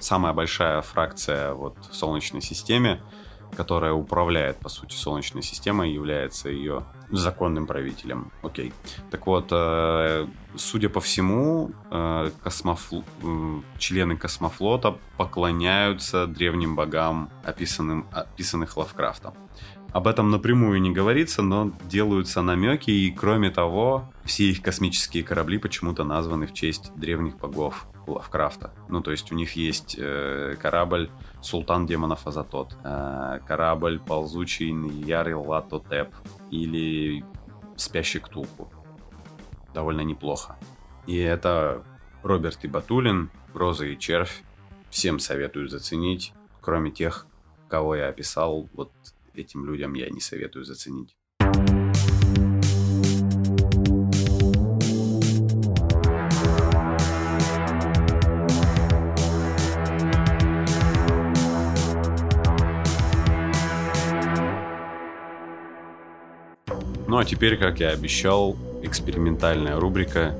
самая 0.00 0.32
большая 0.32 0.80
фракция 0.82 1.54
вот 1.54 1.76
в 1.90 1.94
Солнечной 1.94 2.42
системе, 2.42 3.02
которая 3.56 3.92
управляет, 3.92 4.58
по 4.58 4.68
сути, 4.68 4.94
Солнечной 4.94 5.42
системой, 5.42 5.92
является 5.92 6.48
ее 6.48 6.84
законным 7.16 7.66
правителем. 7.66 8.30
Окей. 8.42 8.72
Так 9.10 9.26
вот, 9.26 9.48
э, 9.50 10.26
судя 10.56 10.88
по 10.88 11.00
всему, 11.00 11.72
э, 11.90 12.30
космофл... 12.42 13.02
э, 13.22 13.60
члены 13.78 14.16
космофлота 14.16 14.98
поклоняются 15.16 16.26
древним 16.26 16.76
богам, 16.76 17.30
описанным, 17.44 18.06
описанных 18.12 18.76
Лавкрафтом. 18.76 19.34
Об 19.92 20.08
этом 20.08 20.30
напрямую 20.30 20.80
не 20.80 20.90
говорится, 20.90 21.42
но 21.42 21.70
делаются 21.84 22.42
намеки, 22.42 22.90
и 22.90 23.12
кроме 23.12 23.50
того, 23.50 24.10
все 24.24 24.50
их 24.50 24.60
космические 24.60 25.22
корабли 25.22 25.58
почему-то 25.58 26.02
названы 26.02 26.48
в 26.48 26.52
честь 26.52 26.90
древних 26.96 27.36
богов 27.36 27.86
Лавкрафта. 28.12 28.72
Ну, 28.88 29.00
то 29.00 29.10
есть 29.10 29.32
у 29.32 29.34
них 29.34 29.56
есть 29.56 29.96
э, 29.98 30.56
корабль 30.60 31.10
Султан 31.40 31.86
Демонов 31.86 32.26
Азатот, 32.26 32.76
э, 32.84 33.40
корабль 33.46 34.00
Ползучий 34.00 34.70
Ярил 35.04 35.42
Латотеп 35.42 36.08
или 36.50 37.24
«Спящий 37.76 38.20
Ктулху». 38.20 38.70
Довольно 39.72 40.02
неплохо. 40.02 40.56
И 41.06 41.16
это 41.18 41.84
Роберт 42.22 42.64
и 42.64 42.68
Батулин, 42.68 43.30
Роза 43.52 43.86
и 43.86 43.98
Червь. 43.98 44.42
Всем 44.90 45.18
советую 45.18 45.68
заценить, 45.68 46.32
кроме 46.60 46.90
тех, 46.90 47.26
кого 47.68 47.96
я 47.96 48.08
описал, 48.08 48.68
вот 48.72 48.92
этим 49.34 49.66
людям 49.66 49.94
я 49.94 50.08
не 50.08 50.20
советую 50.20 50.64
заценить. 50.64 51.16
Ну 67.14 67.20
а 67.20 67.24
теперь, 67.24 67.56
как 67.56 67.78
я 67.78 67.90
обещал, 67.90 68.56
экспериментальная 68.82 69.78
рубрика. 69.78 70.36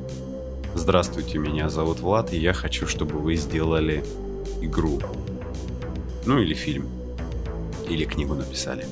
Здравствуйте, 0.74 1.38
меня 1.38 1.68
зовут 1.68 2.00
Влад, 2.00 2.32
и 2.32 2.36
я 2.36 2.52
хочу, 2.52 2.88
чтобы 2.88 3.20
вы 3.20 3.36
сделали 3.36 4.02
игру. 4.60 5.00
Ну 6.26 6.40
или 6.40 6.52
фильм. 6.52 6.88
Или 7.88 8.04
книгу 8.04 8.34
написали. 8.34 8.86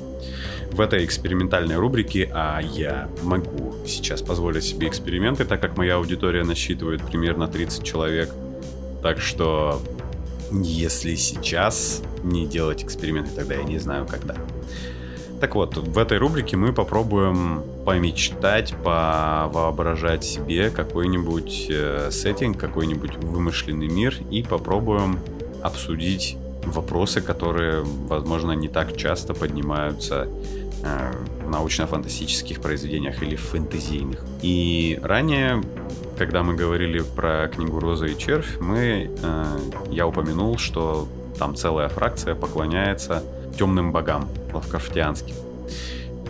В 0.71 0.81
этой 0.81 1.05
экспериментальной 1.05 1.75
рубрике, 1.75 2.31
а 2.33 2.61
я 2.61 3.09
могу 3.25 3.75
сейчас 3.85 4.23
позволить 4.23 4.63
себе 4.63 4.87
эксперименты, 4.87 5.45
так 5.45 5.61
как 5.61 5.77
моя 5.77 5.97
аудитория 5.97 6.45
насчитывает 6.45 7.03
примерно 7.03 7.49
30 7.49 7.83
человек. 7.83 8.31
Так 9.03 9.19
что, 9.19 9.83
если 10.53 11.17
сейчас 11.17 12.01
не 12.23 12.47
делать 12.47 12.85
эксперименты, 12.85 13.33
тогда 13.35 13.57
я 13.57 13.65
не 13.65 13.81
знаю 13.81 14.07
когда. 14.07 14.37
Так 15.43 15.57
вот, 15.57 15.77
в 15.77 15.99
этой 15.99 16.19
рубрике 16.19 16.57
мы 16.57 16.73
попробуем 16.73 17.65
помечтать, 17.85 18.77
повоображать 18.85 20.23
себе 20.23 20.71
какой-нибудь 20.71 21.67
э, 21.69 22.11
сеттинг, 22.13 22.59
какой-нибудь 22.59 23.17
вымышленный 23.17 23.89
мир 23.89 24.15
и 24.31 24.45
попробуем 24.45 25.19
обсудить 25.61 26.37
вопросы, 26.65 27.21
которые, 27.21 27.83
возможно, 27.83 28.53
не 28.53 28.69
так 28.69 28.97
часто 28.97 29.35
поднимаются 29.35 30.29
э, 30.85 31.13
в 31.45 31.51
научно-фантастических 31.51 32.61
произведениях 32.61 33.21
или 33.21 33.35
фэнтезийных. 33.35 34.25
И 34.43 35.01
ранее, 35.03 35.61
когда 36.19 36.45
мы 36.45 36.55
говорили 36.55 37.01
про 37.17 37.49
книгу 37.49 37.81
«Роза 37.81 38.07
и 38.07 38.17
червь», 38.17 38.61
мы, 38.61 39.11
э, 39.21 39.45
я 39.91 40.07
упомянул, 40.07 40.57
что 40.57 41.09
там 41.37 41.57
целая 41.57 41.89
фракция 41.89 42.37
поклоняется 42.37 43.25
темным 43.59 43.91
богам 43.91 44.29
лавкрафтианским. 44.53 45.35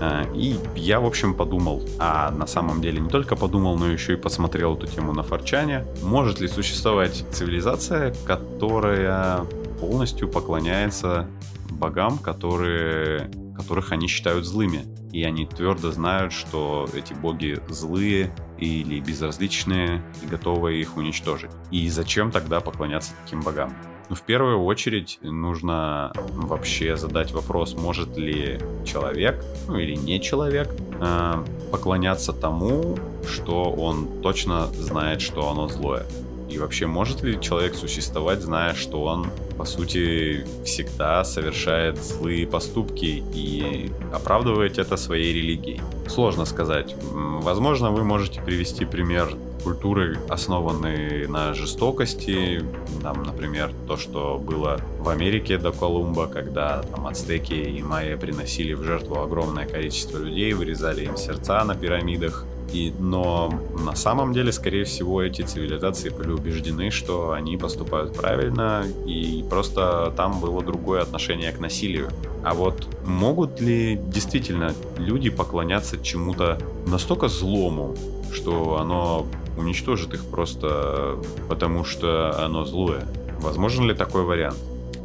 Э, 0.01 0.25
и 0.35 0.57
я, 0.75 1.01
в 1.01 1.07
общем, 1.07 1.35
подумал, 1.35 1.83
а 1.99 2.31
на 2.31 2.47
самом 2.47 2.81
деле 2.81 3.01
не 3.01 3.09
только 3.09 3.37
подумал, 3.37 3.79
но 3.79 3.89
еще 3.89 4.15
и 4.15 4.17
посмотрел 4.17 4.75
эту 4.75 4.87
тему 4.87 5.13
на 5.13 5.23
Форчане. 5.23 5.85
Может 6.03 6.41
ли 6.41 6.49
существовать 6.49 7.25
цивилизация, 7.31 8.15
которая 8.27 9.45
полностью 9.81 10.29
поклоняется 10.29 11.29
богам, 11.71 12.19
которые, 12.19 13.31
которых 13.57 13.93
они 13.93 14.09
считают 14.09 14.45
злыми? 14.45 14.85
И 15.13 15.25
они 15.25 15.47
твердо 15.47 15.93
знают, 15.93 16.33
что 16.33 16.89
эти 16.95 17.13
боги 17.13 17.61
злые 17.69 18.35
или 18.59 18.99
безразличные 18.99 20.03
и 20.23 20.27
готовы 20.27 20.81
их 20.81 20.97
уничтожить. 20.97 21.51
И 21.71 21.89
зачем 21.91 22.31
тогда 22.31 22.61
поклоняться 22.61 23.13
таким 23.23 23.43
богам? 23.43 23.75
Ну, 24.13 24.17
в 24.17 24.23
первую 24.25 24.63
очередь 24.65 25.19
нужно 25.23 26.13
вообще 26.33 26.99
задать 26.99 27.33
вопрос, 27.33 27.73
может 27.73 28.19
ли 28.19 28.59
человек, 28.85 29.43
ну 29.69 29.79
или 29.79 29.95
не 29.95 30.21
человек, 30.21 30.69
э, 31.01 31.45
поклоняться 31.71 32.35
тому, 32.35 32.99
что 33.27 33.73
он 33.73 34.21
точно 34.21 34.67
знает, 34.67 35.23
что 35.23 35.49
оно 35.49 35.67
злое. 35.69 36.05
И 36.51 36.59
вообще, 36.59 36.87
может 36.87 37.23
ли 37.23 37.41
человек 37.41 37.75
существовать, 37.75 38.43
зная, 38.43 38.75
что 38.75 39.03
он, 39.03 39.29
по 39.57 39.65
сути, 39.65 40.45
всегда 40.63 41.25
совершает 41.25 41.97
злые 41.97 42.47
поступки 42.47 43.25
и 43.35 43.91
оправдывает 44.13 44.77
это 44.77 44.99
своей 44.99 45.33
религией? 45.33 45.81
Сложно 46.07 46.45
сказать. 46.45 46.95
Возможно, 47.13 47.91
вы 47.91 48.05
можете 48.05 48.43
привести 48.43 48.85
пример 48.85 49.35
культуры, 49.63 50.19
основанные 50.29 51.29
на 51.29 51.55
жестокости. 51.55 52.65
Там, 53.03 53.23
например, 53.23 53.73
то, 53.87 53.97
что 53.97 54.39
было 54.39 54.81
в 54.99 55.09
Америке 55.09 55.59
до 55.59 55.73
Колумба, 55.73 56.27
когда 56.27 56.83
там 56.83 57.07
ацтеки 57.07 57.55
и 57.55 57.83
майя 57.83 58.17
приносили 58.17 58.75
в 58.75 58.83
жертву 58.83 59.21
огромное 59.21 59.67
количество 59.67 60.19
людей, 60.19 60.53
вырезали 60.53 61.05
им 61.05 61.17
сердца 61.17 61.65
на 61.65 61.75
пирамидах. 61.75 62.45
И, 62.73 62.93
но 62.99 63.53
на 63.85 63.95
самом 63.95 64.33
деле, 64.33 64.51
скорее 64.51 64.85
всего, 64.85 65.23
эти 65.23 65.43
цивилизации 65.43 66.09
были 66.09 66.31
убеждены, 66.31 66.91
что 66.91 67.33
они 67.33 67.59
поступают 67.59 68.15
правильно, 68.15 68.85
и 69.07 69.45
просто 69.51 70.13
там 70.17 70.41
было 70.41 70.63
другое 70.63 71.03
отношение 71.03 71.53
к 71.53 71.61
насилию. 71.61 72.09
А 72.43 72.55
вот 72.55 72.89
могут 73.05 73.61
ли 73.61 74.01
действительно 74.07 74.75
люди 74.97 75.29
поклоняться 75.29 76.03
чему-то 76.03 76.59
настолько 76.87 77.29
злому, 77.29 77.95
что 78.33 78.79
оно 78.79 79.27
уничтожит 79.57 80.15
их 80.15 80.25
просто 80.25 81.19
потому, 81.49 81.85
что 81.85 82.45
оно 82.45 82.65
злое. 82.65 83.07
Возможен 83.41 83.89
ли 83.89 83.95
такой 83.95 84.23
вариант? 84.23 84.59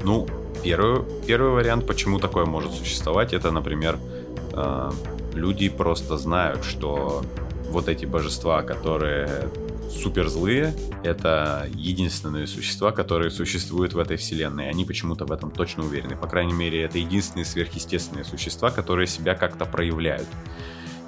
Ну, 0.03 0.27
первый, 0.63 1.03
первый 1.25 1.51
вариант, 1.51 1.87
почему 1.87 2.19
такое 2.19 2.45
может 2.45 2.71
существовать, 2.71 3.33
это, 3.33 3.51
например, 3.51 3.97
э, 4.53 4.91
люди 5.33 5.69
просто 5.69 6.17
знают, 6.17 6.63
что 6.63 7.23
вот 7.69 7.89
эти 7.89 8.05
божества, 8.05 8.61
которые 8.61 9.49
супер 9.89 10.27
злые, 10.27 10.73
это 11.03 11.67
единственные 11.73 12.47
существа, 12.47 12.91
которые 12.91 13.31
существуют 13.31 13.93
в 13.93 13.99
этой 13.99 14.17
вселенной. 14.17 14.69
Они 14.69 14.85
почему-то 14.85 15.25
в 15.25 15.31
этом 15.31 15.51
точно 15.51 15.83
уверены. 15.83 16.15
По 16.15 16.27
крайней 16.27 16.53
мере, 16.53 16.83
это 16.83 16.97
единственные 16.97 17.45
сверхъестественные 17.45 18.25
существа, 18.25 18.69
которые 18.69 19.07
себя 19.07 19.35
как-то 19.35 19.65
проявляют 19.65 20.27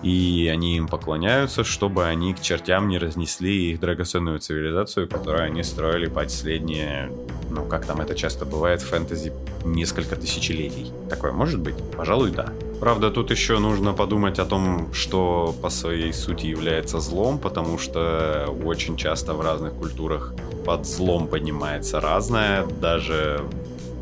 и 0.03 0.49
они 0.51 0.77
им 0.77 0.87
поклоняются, 0.87 1.63
чтобы 1.63 2.05
они 2.05 2.33
к 2.33 2.41
чертям 2.41 2.87
не 2.87 2.97
разнесли 2.97 3.71
их 3.71 3.79
драгоценную 3.79 4.39
цивилизацию, 4.39 5.07
которую 5.09 5.43
они 5.43 5.63
строили 5.63 6.07
последние, 6.07 7.11
ну, 7.49 7.65
как 7.65 7.85
там 7.85 7.99
это 8.01 8.15
часто 8.15 8.45
бывает 8.45 8.81
в 8.81 8.87
фэнтези, 8.87 9.33
несколько 9.65 10.15
тысячелетий. 10.15 10.91
Такое 11.09 11.31
может 11.31 11.59
быть? 11.59 11.75
Пожалуй, 11.97 12.31
да. 12.31 12.53
Правда, 12.79 13.11
тут 13.11 13.29
еще 13.29 13.59
нужно 13.59 13.93
подумать 13.93 14.39
о 14.39 14.45
том, 14.45 14.93
что 14.93 15.53
по 15.61 15.69
своей 15.69 16.13
сути 16.13 16.45
является 16.45 17.01
злом, 17.01 17.37
потому 17.37 17.77
что 17.77 18.55
очень 18.63 18.95
часто 18.95 19.33
в 19.33 19.41
разных 19.41 19.73
культурах 19.73 20.33
под 20.65 20.85
злом 20.85 21.27
поднимается 21.27 21.99
разное, 21.99 22.65
даже 22.65 23.43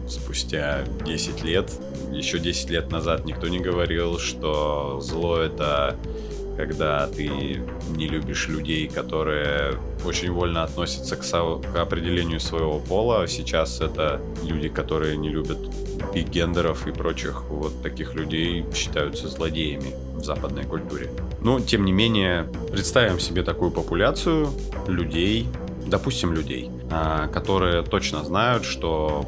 спустя 0.07 0.83
10 1.05 1.43
лет 1.43 1.71
еще 2.11 2.39
10 2.39 2.69
лет 2.69 2.91
назад 2.91 3.25
никто 3.25 3.47
не 3.47 3.59
говорил, 3.59 4.19
что 4.19 4.99
зло 5.01 5.37
это 5.37 5.95
когда 6.57 7.05
ты 7.05 7.61
не 7.95 8.07
любишь 8.07 8.47
людей, 8.47 8.87
которые 8.87 9.77
очень 10.03 10.31
вольно 10.31 10.63
относятся 10.63 11.15
к, 11.15 11.23
со- 11.23 11.59
к 11.61 11.75
определению 11.75 12.39
своего 12.39 12.79
пола. 12.79 13.27
Сейчас 13.27 13.79
это 13.79 14.19
люди, 14.43 14.67
которые 14.67 15.17
не 15.17 15.29
любят 15.29 15.59
гендеров 16.15 16.87
и 16.87 16.91
прочих 16.91 17.43
вот 17.49 17.83
таких 17.83 18.15
людей 18.15 18.65
считаются 18.73 19.27
злодеями 19.27 19.93
в 20.15 20.23
западной 20.23 20.63
культуре. 20.63 21.11
Но, 21.41 21.59
тем 21.59 21.85
не 21.85 21.91
менее, 21.91 22.47
представим 22.71 23.19
себе 23.19 23.43
такую 23.43 23.69
популяцию 23.69 24.49
людей, 24.87 25.47
допустим, 25.87 26.33
людей, 26.33 26.69
а, 26.91 27.27
которые 27.27 27.83
точно 27.83 28.23
знают, 28.23 28.65
что 28.65 29.25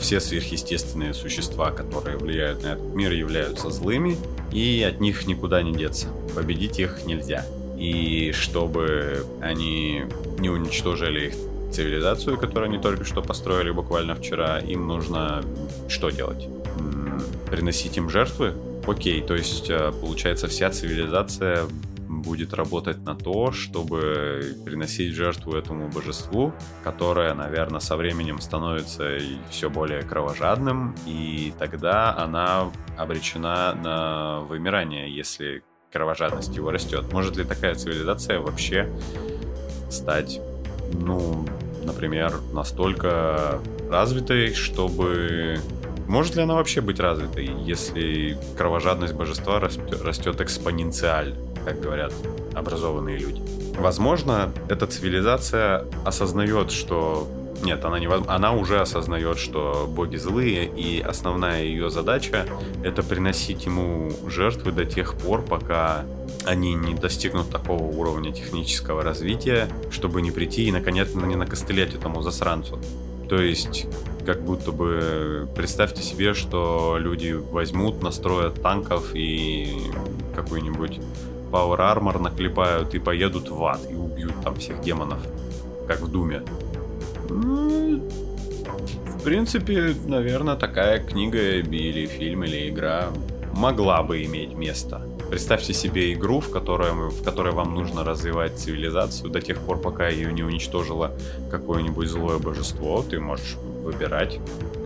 все 0.00 0.20
сверхъестественные 0.20 1.14
существа, 1.14 1.70
которые 1.70 2.16
влияют 2.16 2.62
на 2.62 2.68
этот 2.68 2.94
мир, 2.94 3.12
являются 3.12 3.70
злыми, 3.70 4.16
и 4.52 4.84
от 4.88 5.00
них 5.00 5.26
никуда 5.26 5.62
не 5.62 5.72
деться. 5.72 6.08
Победить 6.34 6.78
их 6.78 7.04
нельзя. 7.04 7.44
И 7.76 8.32
чтобы 8.32 9.24
они 9.40 10.04
не 10.38 10.50
уничтожили 10.50 11.28
их 11.28 11.34
цивилизацию, 11.72 12.38
которую 12.38 12.70
они 12.70 12.78
только 12.78 13.04
что 13.04 13.22
построили 13.22 13.70
буквально 13.70 14.14
вчера, 14.14 14.58
им 14.58 14.86
нужно 14.86 15.44
что 15.88 16.10
делать? 16.10 16.48
Приносить 17.50 17.96
им 17.96 18.10
жертвы? 18.10 18.54
Окей, 18.86 19.20
то 19.20 19.34
есть 19.34 19.68
э, 19.68 19.92
получается 20.00 20.48
вся 20.48 20.70
цивилизация 20.70 21.64
будет 22.08 22.54
работать 22.54 23.04
на 23.04 23.14
то, 23.14 23.52
чтобы 23.52 24.56
приносить 24.64 25.14
жертву 25.14 25.54
этому 25.54 25.88
божеству, 25.88 26.52
которое, 26.82 27.34
наверное, 27.34 27.80
со 27.80 27.96
временем 27.96 28.40
становится 28.40 29.18
все 29.50 29.70
более 29.70 30.02
кровожадным, 30.02 30.94
и 31.06 31.52
тогда 31.58 32.16
она 32.16 32.70
обречена 32.96 33.74
на 33.74 34.40
вымирание, 34.40 35.14
если 35.14 35.62
кровожадность 35.92 36.54
его 36.56 36.70
растет. 36.70 37.12
Может 37.12 37.36
ли 37.36 37.44
такая 37.44 37.74
цивилизация 37.74 38.40
вообще 38.40 38.90
стать, 39.90 40.40
ну, 40.92 41.46
например, 41.84 42.34
настолько 42.52 43.60
развитой, 43.90 44.54
чтобы 44.54 45.58
может 46.06 46.36
ли 46.36 46.42
она 46.42 46.54
вообще 46.54 46.80
быть 46.80 47.00
развитой, 47.00 47.50
если 47.64 48.38
кровожадность 48.56 49.12
божества 49.12 49.60
растет, 49.60 50.40
экспоненциально? 50.40 51.36
Как 51.68 51.80
говорят 51.80 52.14
образованные 52.54 53.18
люди. 53.18 53.42
Возможно, 53.78 54.50
эта 54.68 54.86
цивилизация 54.86 55.84
осознает, 56.04 56.70
что 56.70 57.28
нет, 57.62 57.84
она, 57.84 57.98
не, 57.98 58.06
она 58.06 58.52
уже 58.52 58.80
осознает, 58.80 59.38
что 59.38 59.86
боги 59.88 60.16
злые, 60.16 60.64
и 60.64 61.00
основная 61.00 61.64
ее 61.64 61.90
задача— 61.90 62.46
это 62.84 63.02
приносить 63.02 63.66
ему 63.66 64.10
жертвы 64.26 64.72
до 64.72 64.84
тех 64.84 65.14
пор, 65.14 65.42
пока 65.42 66.04
они 66.46 66.74
не 66.74 66.94
достигнут 66.94 67.50
такого 67.50 67.82
уровня 67.82 68.32
технического 68.32 69.02
развития, 69.02 69.68
чтобы 69.90 70.22
не 70.22 70.30
прийти 70.30 70.68
и, 70.68 70.72
наконец, 70.72 71.14
не 71.14 71.36
накостылять 71.36 71.94
этому 71.94 72.22
засранцу. 72.22 72.78
То 73.28 73.42
есть, 73.42 73.86
как 74.24 74.40
будто 74.42 74.72
бы 74.72 75.48
представьте 75.54 76.02
себе, 76.02 76.32
что 76.32 76.96
люди 76.98 77.32
возьмут, 77.32 78.02
настроят 78.02 78.62
танков 78.62 79.10
и 79.14 79.76
какой-нибудь 80.34 81.00
Power 81.50 81.78
Armor 81.78 82.18
наклепают 82.18 82.94
и 82.94 82.98
поедут 82.98 83.50
в 83.50 83.64
ад 83.64 83.80
и 83.90 83.94
убьют 83.94 84.34
там 84.42 84.56
всех 84.56 84.80
демонов, 84.80 85.18
как 85.86 86.00
в 86.00 86.10
Думе. 86.10 86.42
В 87.28 89.22
принципе, 89.24 89.94
наверное, 90.06 90.56
такая 90.56 91.04
книга 91.04 91.58
или 91.58 92.06
фильм, 92.06 92.44
или 92.44 92.68
игра 92.68 93.08
могла 93.54 94.02
бы 94.02 94.24
иметь 94.24 94.54
место. 94.54 95.02
Представьте 95.28 95.74
себе 95.74 96.14
игру, 96.14 96.40
в 96.40 96.50
которой, 96.50 96.92
в 96.92 97.22
которой 97.22 97.52
вам 97.52 97.74
нужно 97.74 98.02
развивать 98.02 98.56
цивилизацию 98.56 99.28
до 99.28 99.42
тех 99.42 99.58
пор, 99.58 99.78
пока 99.78 100.08
ее 100.08 100.32
не 100.32 100.42
уничтожило 100.42 101.12
какое-нибудь 101.50 102.08
злое 102.08 102.38
божество. 102.38 103.02
Ты 103.02 103.20
можешь 103.20 103.56
выбирать, 103.82 104.38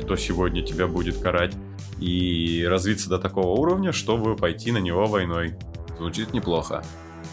кто 0.02 0.16
сегодня 0.16 0.62
тебя 0.62 0.88
будет 0.88 1.18
карать, 1.18 1.54
и 2.00 2.66
развиться 2.68 3.08
до 3.08 3.18
такого 3.18 3.60
уровня, 3.60 3.92
чтобы 3.92 4.34
пойти 4.34 4.72
на 4.72 4.78
него 4.78 5.06
войной. 5.06 5.54
Звучит 6.02 6.34
неплохо. 6.34 6.82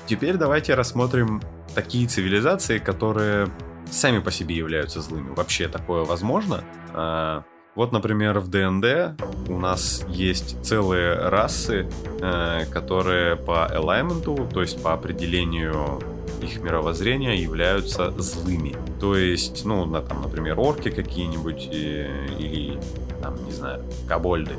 Теперь 0.05 0.37
давайте 0.37 0.75
рассмотрим 0.75 1.41
такие 1.73 2.07
цивилизации, 2.07 2.77
которые 2.77 3.49
сами 3.89 4.19
по 4.19 4.29
себе 4.29 4.55
являются 4.55 5.01
злыми. 5.01 5.33
Вообще 5.33 5.67
такое 5.67 6.05
возможно? 6.05 6.63
А, 6.93 7.43
вот, 7.73 7.91
например, 7.91 8.37
в 8.37 8.47
ДНД 8.47 9.19
у 9.49 9.57
нас 9.57 10.05
есть 10.07 10.63
целые 10.63 11.15
расы, 11.15 11.89
э, 12.21 12.65
которые 12.71 13.37
по 13.37 13.67
элайменту, 13.73 14.47
то 14.53 14.61
есть 14.61 14.83
по 14.83 14.93
определению 14.93 15.99
их 16.39 16.61
мировоззрения 16.61 17.33
являются 17.33 18.11
злыми. 18.21 18.75
То 18.99 19.15
есть, 19.15 19.65
ну, 19.65 19.85
на, 19.85 20.03
там, 20.03 20.21
например, 20.21 20.59
орки 20.59 20.91
какие-нибудь 20.91 21.69
или, 21.71 22.79
там, 23.19 23.43
не 23.45 23.51
знаю, 23.51 23.83
кабольды. 24.07 24.53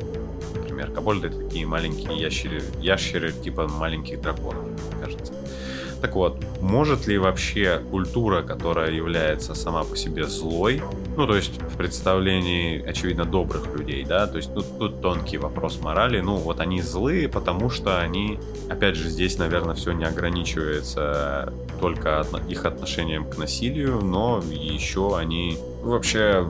Например, 0.81 0.95
кабольды 0.95 1.27
это 1.29 1.39
такие 1.39 1.67
маленькие 1.67 2.19
ящеры, 2.19 2.63
ящеры 2.81 3.33
типа 3.33 3.69
маленьких 3.69 4.21
драконов, 4.23 4.65
кажется. 5.03 5.35
Так 6.01 6.15
вот, 6.15 6.43
может 6.63 7.07
ли 7.07 7.19
вообще 7.19 7.83
культура, 7.91 8.41
которая 8.43 8.91
является 8.91 9.55
сама 9.55 9.85
по 9.85 9.95
себе 9.95 10.25
злой, 10.25 10.81
ну, 11.19 11.27
то 11.27 11.37
есть 11.37 11.61
в 11.61 11.77
представлении, 11.77 12.83
очевидно, 12.83 13.27
добрых 13.27 13.67
людей, 13.77 14.07
да, 14.07 14.27
то 14.27 14.39
есть 14.39 14.55
тут, 14.55 14.65
тут 14.79 15.03
тонкий 15.03 15.37
вопрос 15.37 15.79
морали, 15.83 16.21
ну, 16.21 16.37
вот 16.37 16.61
они 16.61 16.81
злые, 16.81 17.29
потому 17.29 17.69
что 17.69 18.01
они, 18.01 18.39
опять 18.71 18.97
же, 18.97 19.11
здесь, 19.11 19.37
наверное, 19.37 19.75
все 19.75 19.93
не 19.93 20.05
ограничивается 20.05 21.53
только 21.79 22.25
их 22.49 22.65
отношением 22.65 23.29
к 23.29 23.37
насилию, 23.37 24.01
но 24.01 24.43
еще 24.51 25.19
они 25.19 25.59
вообще 25.83 26.49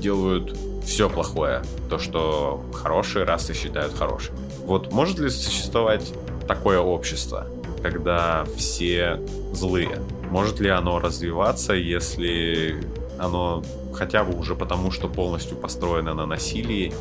делают 0.00 0.56
все 0.86 1.10
плохое, 1.10 1.62
то, 1.90 1.98
что 1.98 2.64
хорошие 2.72 3.24
расы 3.24 3.52
считают 3.52 3.92
хорошими. 3.94 4.38
Вот 4.64 4.92
может 4.92 5.18
ли 5.18 5.28
существовать 5.28 6.14
такое 6.46 6.78
общество? 6.78 7.46
когда 7.82 8.44
все 8.56 9.20
злые? 9.52 10.00
Может 10.30 10.60
ли 10.60 10.68
оно 10.68 10.98
развиваться, 10.98 11.72
если 11.72 12.82
оно 13.18 13.62
хотя 13.94 14.24
бы 14.24 14.36
уже 14.36 14.54
потому, 14.54 14.90
что 14.90 15.08
полностью 15.08 15.56
построено 15.56 16.14
на 16.14 16.26
насилии, 16.26 16.92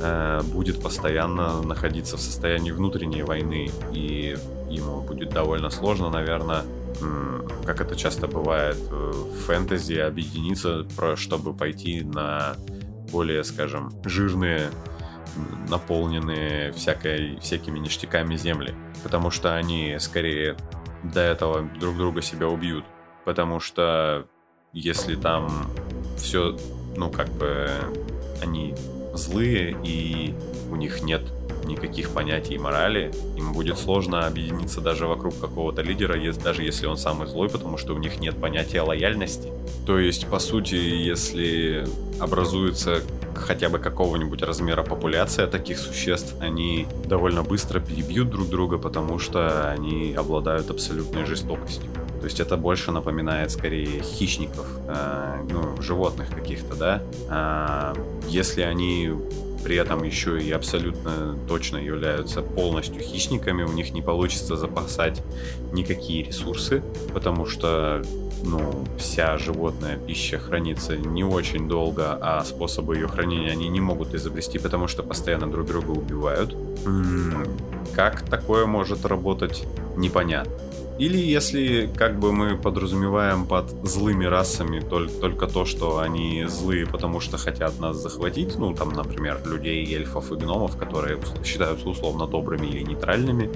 э, 0.00 0.40
будет 0.52 0.82
постоянно 0.82 1.62
находиться 1.62 2.16
в 2.16 2.20
состоянии 2.20 2.72
внутренней 2.72 3.22
войны, 3.22 3.70
и 3.92 4.36
ему 4.68 5.00
будет 5.00 5.30
довольно 5.30 5.70
сложно, 5.70 6.10
наверное, 6.10 6.62
как 7.64 7.80
это 7.82 7.94
часто 7.94 8.26
бывает 8.26 8.78
в 8.90 9.46
фэнтези, 9.46 9.94
объединиться, 9.94 10.86
чтобы 11.16 11.52
пойти 11.52 12.02
на 12.02 12.56
более, 13.10 13.44
скажем, 13.44 13.92
жирные 14.04 14.70
наполненные 15.68 16.72
всякой, 16.72 17.38
всякими 17.40 17.78
ништяками 17.78 18.36
земли, 18.36 18.74
потому 19.02 19.30
что 19.30 19.54
они 19.54 19.96
скорее 19.98 20.56
до 21.02 21.20
этого 21.20 21.62
друг 21.78 21.96
друга 21.96 22.22
себя 22.22 22.48
убьют, 22.48 22.84
потому 23.24 23.60
что 23.60 24.26
если 24.72 25.14
там 25.14 25.70
все, 26.16 26.56
ну 26.96 27.10
как 27.10 27.28
бы 27.30 27.70
они 28.42 28.74
злые 29.14 29.76
и 29.84 30.34
у 30.70 30.76
них 30.76 31.02
нет 31.02 31.22
никаких 31.66 32.10
понятий 32.10 32.58
морали, 32.58 33.12
им 33.36 33.52
будет 33.52 33.78
сложно 33.78 34.26
объединиться 34.26 34.80
даже 34.80 35.06
вокруг 35.06 35.38
какого-то 35.38 35.82
лидера, 35.82 36.16
даже 36.42 36.62
если 36.62 36.86
он 36.86 36.96
самый 36.96 37.26
злой, 37.26 37.48
потому 37.48 37.76
что 37.76 37.94
у 37.94 37.98
них 37.98 38.20
нет 38.20 38.40
понятия 38.40 38.80
лояльности. 38.80 39.50
То 39.86 39.98
есть, 39.98 40.26
по 40.26 40.38
сути, 40.38 40.74
если 40.74 41.86
образуется 42.20 43.02
хотя 43.34 43.68
бы 43.68 43.78
какого-нибудь 43.78 44.42
размера 44.42 44.82
популяция 44.82 45.46
таких 45.46 45.78
существ, 45.78 46.34
они 46.40 46.86
довольно 47.04 47.42
быстро 47.42 47.80
перебьют 47.80 48.30
друг 48.30 48.48
друга, 48.48 48.78
потому 48.78 49.18
что 49.18 49.70
они 49.70 50.14
обладают 50.14 50.70
абсолютной 50.70 51.26
жестокостью. 51.26 51.90
То 52.20 52.24
есть 52.24 52.40
это 52.40 52.56
больше 52.56 52.92
напоминает 52.92 53.50
скорее 53.50 54.02
хищников, 54.02 54.66
э, 54.88 55.46
ну, 55.50 55.80
животных 55.82 56.30
каких-то, 56.30 56.74
да. 56.74 57.02
Э, 57.28 57.94
если 58.28 58.62
они 58.62 59.12
при 59.64 59.76
этом 59.76 60.04
еще 60.04 60.40
и 60.40 60.50
абсолютно 60.52 61.36
точно 61.48 61.78
являются 61.78 62.42
полностью 62.42 63.00
хищниками, 63.00 63.62
у 63.62 63.72
них 63.72 63.92
не 63.92 64.02
получится 64.02 64.56
запасать 64.56 65.22
никакие 65.72 66.24
ресурсы, 66.24 66.82
потому 67.12 67.46
что 67.46 68.02
ну, 68.44 68.84
вся 68.98 69.38
животная 69.38 69.96
пища 69.96 70.38
хранится 70.38 70.96
не 70.96 71.24
очень 71.24 71.68
долго, 71.68 72.18
а 72.20 72.44
способы 72.44 72.96
ее 72.96 73.08
хранения 73.08 73.50
они 73.50 73.68
не 73.68 73.80
могут 73.80 74.14
изобрести, 74.14 74.58
потому 74.58 74.88
что 74.88 75.02
постоянно 75.02 75.50
друг 75.50 75.66
друга 75.66 75.90
убивают. 75.90 76.56
Как 77.94 78.22
такое 78.22 78.66
может 78.66 79.04
работать, 79.06 79.64
непонятно. 79.96 80.52
Или 80.98 81.18
если 81.18 81.90
как 81.94 82.18
бы 82.18 82.32
мы 82.32 82.56
подразумеваем 82.56 83.46
под 83.46 83.70
злыми 83.86 84.24
расами 84.24 84.80
только, 84.80 85.12
только 85.20 85.46
то, 85.46 85.66
что 85.66 85.98
они 85.98 86.44
злые, 86.46 86.86
потому 86.86 87.20
что 87.20 87.36
хотят 87.36 87.78
нас 87.78 87.96
захватить, 87.96 88.56
ну 88.56 88.74
там, 88.74 88.90
например, 88.90 89.40
людей, 89.44 89.84
эльфов 89.94 90.32
и 90.32 90.36
гномов, 90.36 90.78
которые 90.78 91.18
считаются 91.44 91.88
условно 91.88 92.26
добрыми 92.26 92.66
или 92.66 92.82
нейтральными, 92.82 93.50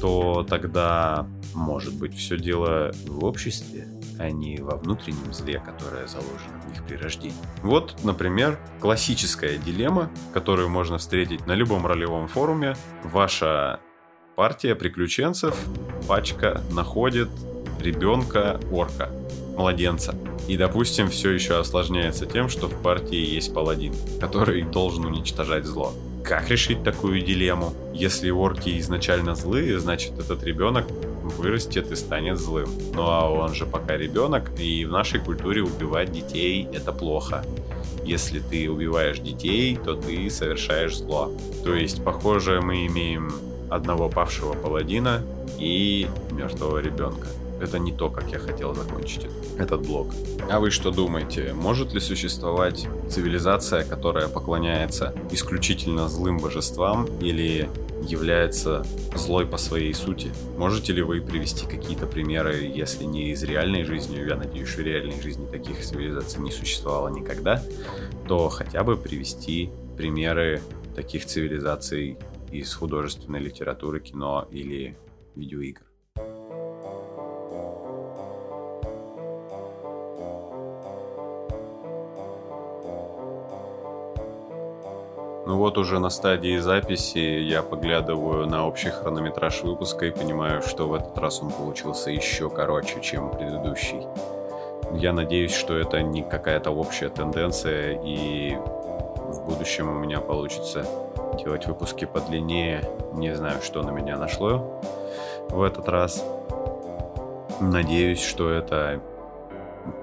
то 0.00 0.46
тогда 0.48 1.26
может 1.52 1.94
быть 1.94 2.16
все 2.16 2.38
дело 2.38 2.92
в 3.06 3.22
обществе, 3.22 3.86
а 4.18 4.30
не 4.30 4.56
во 4.56 4.76
внутреннем 4.76 5.34
зле, 5.34 5.62
которое 5.64 6.06
заложено 6.06 6.58
в 6.64 6.70
них 6.70 6.82
при 6.84 6.96
рождении. 6.96 7.36
Вот, 7.62 7.96
например, 8.02 8.58
классическая 8.80 9.58
дилемма, 9.58 10.10
которую 10.32 10.70
можно 10.70 10.96
встретить 10.96 11.46
на 11.46 11.52
любом 11.52 11.86
ролевом 11.86 12.28
форуме. 12.28 12.76
Ваша 13.04 13.80
партия 14.40 14.74
приключенцев, 14.74 15.54
пачка 16.08 16.62
находит 16.70 17.28
ребенка 17.78 18.58
орка, 18.72 19.10
младенца. 19.54 20.14
И, 20.48 20.56
допустим, 20.56 21.10
все 21.10 21.32
еще 21.32 21.58
осложняется 21.58 22.24
тем, 22.24 22.48
что 22.48 22.66
в 22.66 22.82
партии 22.82 23.18
есть 23.18 23.52
паладин, 23.52 23.92
который 24.18 24.62
должен 24.62 25.04
уничтожать 25.04 25.66
зло. 25.66 25.92
Как 26.24 26.48
решить 26.48 26.82
такую 26.82 27.20
дилемму? 27.20 27.74
Если 27.92 28.30
орки 28.30 28.78
изначально 28.78 29.34
злые, 29.34 29.78
значит 29.78 30.18
этот 30.18 30.42
ребенок 30.42 30.86
вырастет 31.36 31.92
и 31.92 31.94
станет 31.94 32.38
злым. 32.38 32.70
Ну 32.94 33.02
а 33.02 33.28
он 33.28 33.54
же 33.54 33.66
пока 33.66 33.98
ребенок, 33.98 34.58
и 34.58 34.86
в 34.86 34.90
нашей 34.90 35.20
культуре 35.20 35.62
убивать 35.62 36.12
детей 36.12 36.66
это 36.72 36.92
плохо. 36.92 37.44
Если 38.06 38.40
ты 38.40 38.70
убиваешь 38.70 39.18
детей, 39.18 39.76
то 39.76 39.96
ты 39.96 40.30
совершаешь 40.30 40.96
зло. 40.96 41.30
То 41.62 41.74
есть, 41.74 42.02
похоже, 42.02 42.62
мы 42.62 42.86
имеем 42.86 43.30
одного 43.70 44.08
павшего 44.08 44.52
паладина 44.54 45.22
и 45.58 46.08
мертвого 46.32 46.78
ребенка. 46.78 47.28
Это 47.60 47.78
не 47.78 47.92
то, 47.92 48.08
как 48.08 48.30
я 48.32 48.38
хотел 48.38 48.74
закончить 48.74 49.26
этот 49.58 49.86
блок. 49.86 50.14
А 50.50 50.60
вы 50.60 50.70
что 50.70 50.90
думаете, 50.90 51.52
может 51.52 51.92
ли 51.92 52.00
существовать 52.00 52.88
цивилизация, 53.10 53.84
которая 53.84 54.28
поклоняется 54.28 55.14
исключительно 55.30 56.08
злым 56.08 56.38
божествам 56.38 57.06
или 57.20 57.68
является 58.02 58.82
злой 59.14 59.46
по 59.46 59.58
своей 59.58 59.92
сути? 59.92 60.32
Можете 60.56 60.94
ли 60.94 61.02
вы 61.02 61.20
привести 61.20 61.66
какие-то 61.66 62.06
примеры, 62.06 62.72
если 62.74 63.04
не 63.04 63.30
из 63.32 63.42
реальной 63.42 63.84
жизни, 63.84 64.16
я 64.16 64.36
надеюсь, 64.36 64.74
в 64.74 64.80
реальной 64.80 65.20
жизни 65.20 65.46
таких 65.46 65.84
цивилизаций 65.84 66.40
не 66.40 66.50
существовало 66.50 67.08
никогда, 67.08 67.62
то 68.26 68.48
хотя 68.48 68.82
бы 68.84 68.96
привести 68.96 69.70
примеры 69.98 70.62
таких 70.96 71.26
цивилизаций 71.26 72.16
из 72.50 72.74
художественной 72.74 73.40
литературы, 73.40 74.00
кино 74.00 74.46
или 74.50 74.96
видеоигр. 75.36 75.82
Ну 85.46 85.56
вот 85.56 85.78
уже 85.78 85.98
на 85.98 86.10
стадии 86.10 86.58
записи 86.58 87.18
я 87.18 87.62
поглядываю 87.62 88.46
на 88.46 88.68
общий 88.68 88.90
хронометраж 88.90 89.62
выпуска 89.62 90.06
и 90.06 90.12
понимаю, 90.12 90.62
что 90.62 90.86
в 90.86 90.94
этот 90.94 91.18
раз 91.18 91.42
он 91.42 91.50
получился 91.50 92.10
еще 92.12 92.48
короче, 92.48 93.00
чем 93.00 93.32
предыдущий. 93.32 94.06
Я 94.92 95.12
надеюсь, 95.12 95.52
что 95.52 95.76
это 95.76 96.02
не 96.02 96.22
какая-то 96.22 96.70
общая 96.70 97.08
тенденция, 97.08 98.00
и 98.00 98.56
будущем 99.50 99.88
у 99.88 99.94
меня 99.94 100.20
получится 100.20 100.86
делать 101.36 101.66
выпуски 101.66 102.04
подлиннее. 102.04 102.88
Не 103.14 103.34
знаю, 103.34 103.60
что 103.62 103.82
на 103.82 103.90
меня 103.90 104.16
нашло 104.16 104.80
в 105.48 105.62
этот 105.62 105.88
раз. 105.88 106.24
Надеюсь, 107.60 108.22
что 108.22 108.50
это 108.50 109.02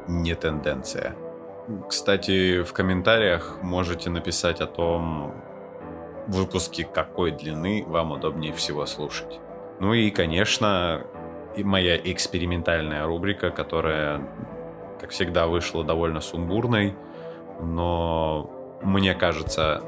не 0.08 0.36
тенденция. 0.36 1.16
Кстати, 1.88 2.62
в 2.62 2.74
комментариях 2.74 3.60
можете 3.62 4.10
написать 4.10 4.62
о 4.62 4.68
том, 4.68 5.34
выпуски 6.28 6.84
какой 6.84 7.32
длины 7.32 7.86
вам 7.88 8.12
удобнее 8.12 8.54
всего 8.54 8.86
слушать. 8.86 9.40
Ну 9.80 9.94
и, 9.94 10.10
конечно, 10.12 11.04
и 11.56 11.64
моя 11.64 11.98
экспериментальная 11.98 13.06
рубрика, 13.06 13.50
которая, 13.50 14.22
как 15.00 15.12
всегда, 15.12 15.48
вышла 15.48 15.84
довольно 15.84 16.20
сумбурной, 16.20 16.96
но 17.62 18.57
мне 18.82 19.14
кажется 19.14 19.82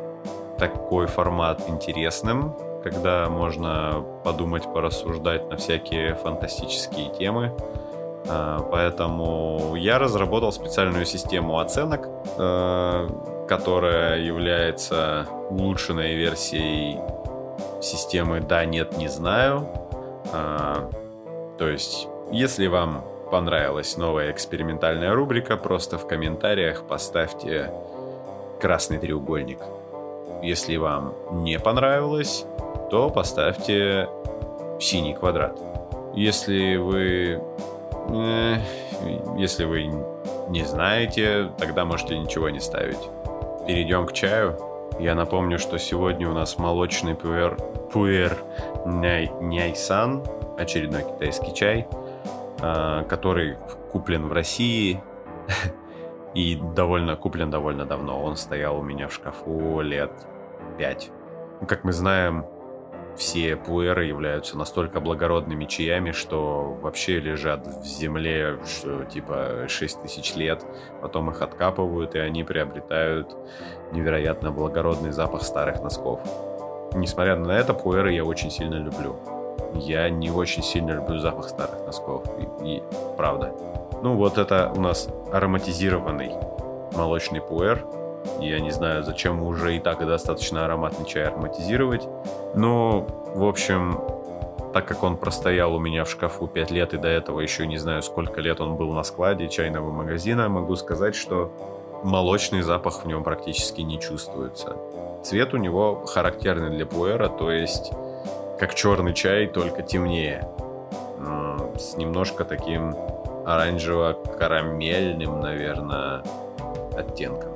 такой 0.57 1.07
формат 1.07 1.69
интересным, 1.69 2.55
когда 2.83 3.29
можно 3.29 4.03
подумать, 4.23 4.63
порассуждать 4.63 5.49
на 5.49 5.57
всякие 5.57 6.15
фантастические 6.15 7.09
темы. 7.13 7.55
А, 8.27 8.59
поэтому 8.71 9.75
я 9.75 9.99
разработал 9.99 10.51
специальную 10.51 11.05
систему 11.05 11.59
оценок, 11.59 12.07
э, 12.37 13.09
которая 13.47 14.19
является 14.19 15.27
улучшенной 15.49 16.15
версией 16.15 16.99
системы 17.81 18.41
«да», 18.41 18.65
«нет», 18.65 18.97
«не 18.97 19.07
знаю». 19.07 19.67
А, 20.33 20.89
то 21.57 21.67
есть, 21.67 22.07
если 22.31 22.67
вам 22.67 23.03
понравилась 23.31 23.97
новая 23.97 24.31
экспериментальная 24.31 25.13
рубрика, 25.13 25.57
просто 25.57 25.97
в 25.97 26.07
комментариях 26.07 26.83
поставьте 26.87 27.71
красный 28.59 28.97
треугольник. 28.97 29.59
Если 30.41 30.77
вам 30.77 31.13
не 31.43 31.59
понравилось, 31.59 32.45
то 32.89 33.09
поставьте 33.09 34.07
синий 34.79 35.13
квадрат. 35.13 35.59
Если 36.15 36.77
вы 36.77 37.41
Э, 38.11 38.57
если 39.37 39.65
вы 39.65 39.91
не 40.49 40.63
знаете, 40.63 41.51
тогда 41.57 41.85
можете 41.85 42.17
ничего 42.17 42.49
не 42.49 42.59
ставить. 42.59 42.99
Перейдем 43.67 44.05
к 44.05 44.13
чаю. 44.13 44.57
Я 44.99 45.15
напомню, 45.15 45.59
что 45.59 45.77
сегодня 45.77 46.29
у 46.29 46.33
нас 46.33 46.57
молочный 46.57 47.15
пуэр, 47.15 47.55
пуэр 47.91 48.37
няй, 48.85 49.31
няйсан, 49.39 50.23
очередной 50.57 51.03
китайский 51.03 51.53
чай, 51.53 51.87
э, 52.61 53.03
который 53.07 53.57
куплен 53.91 54.27
в 54.27 54.33
России 54.33 55.01
и 56.33 56.55
довольно 56.55 57.15
куплен 57.15 57.49
довольно 57.49 57.85
давно. 57.85 58.21
Он 58.23 58.35
стоял 58.35 58.77
у 58.77 58.83
меня 58.83 59.07
в 59.07 59.13
шкафу 59.13 59.81
лет 59.81 60.11
пять. 60.77 61.11
Как 61.67 61.83
мы 61.83 61.91
знаем, 61.91 62.45
все 63.17 63.57
пуэры 63.57 64.05
являются 64.05 64.57
настолько 64.57 65.01
благородными 65.01 65.65
чаями, 65.65 66.11
что 66.11 66.77
вообще 66.81 67.19
лежат 67.19 67.67
в 67.67 67.85
земле, 67.85 68.59
что 68.65 69.03
типа 69.03 69.65
6 69.67 70.03
тысяч 70.03 70.35
лет, 70.35 70.65
потом 71.01 71.29
их 71.29 71.41
откапывают, 71.41 72.15
и 72.15 72.19
они 72.19 72.43
приобретают 72.43 73.35
невероятно 73.91 74.51
благородный 74.51 75.11
запах 75.11 75.43
старых 75.43 75.81
носков. 75.81 76.21
Несмотря 76.93 77.35
на 77.35 77.51
это, 77.51 77.73
пуэры 77.73 78.13
я 78.13 78.23
очень 78.23 78.51
сильно 78.51 78.75
люблю. 78.75 79.38
Я 79.75 80.09
не 80.09 80.31
очень 80.31 80.63
сильно 80.63 80.91
люблю 80.91 81.19
запах 81.19 81.49
старых 81.49 81.85
носков. 81.85 82.23
И, 82.61 82.77
и 82.77 82.83
правда. 83.17 83.53
Ну 84.01 84.15
вот 84.15 84.37
это 84.37 84.71
у 84.75 84.79
нас 84.79 85.07
ароматизированный 85.31 86.31
молочный 86.95 87.41
пуэр. 87.41 87.85
Я 88.39 88.59
не 88.59 88.71
знаю, 88.71 89.03
зачем 89.03 89.41
уже 89.43 89.75
и 89.75 89.79
так 89.79 90.05
достаточно 90.05 90.65
ароматный 90.65 91.05
чай 91.05 91.25
ароматизировать. 91.25 92.07
Но, 92.55 93.07
в 93.33 93.43
общем, 93.43 93.99
так 94.73 94.85
как 94.85 95.03
он 95.03 95.17
простоял 95.17 95.73
у 95.75 95.79
меня 95.79 96.03
в 96.03 96.09
шкафу 96.09 96.47
5 96.47 96.71
лет, 96.71 96.93
и 96.93 96.97
до 96.97 97.07
этого 97.07 97.39
еще 97.39 97.65
не 97.65 97.77
знаю, 97.77 98.03
сколько 98.03 98.41
лет 98.41 98.61
он 98.61 98.75
был 98.75 98.91
на 98.93 99.03
складе 99.03 99.47
чайного 99.47 99.91
магазина, 99.91 100.49
могу 100.49 100.75
сказать, 100.75 101.15
что 101.15 101.51
молочный 102.03 102.61
запах 102.61 103.03
в 103.03 103.07
нем 103.07 103.23
практически 103.23 103.81
не 103.81 103.99
чувствуется. 103.99 104.75
Цвет 105.23 105.53
у 105.53 105.57
него 105.57 106.05
характерный 106.05 106.69
для 106.69 106.85
пуэра, 106.85 107.27
то 107.27 107.51
есть 107.51 107.91
как 108.59 108.75
черный 108.75 109.13
чай, 109.13 109.47
только 109.47 109.81
темнее. 109.81 110.47
С 111.77 111.95
немножко 111.95 112.43
таким 112.43 112.93
оранжево-карамельным, 113.45 115.39
наверное, 115.39 116.23
оттенком. 116.95 117.53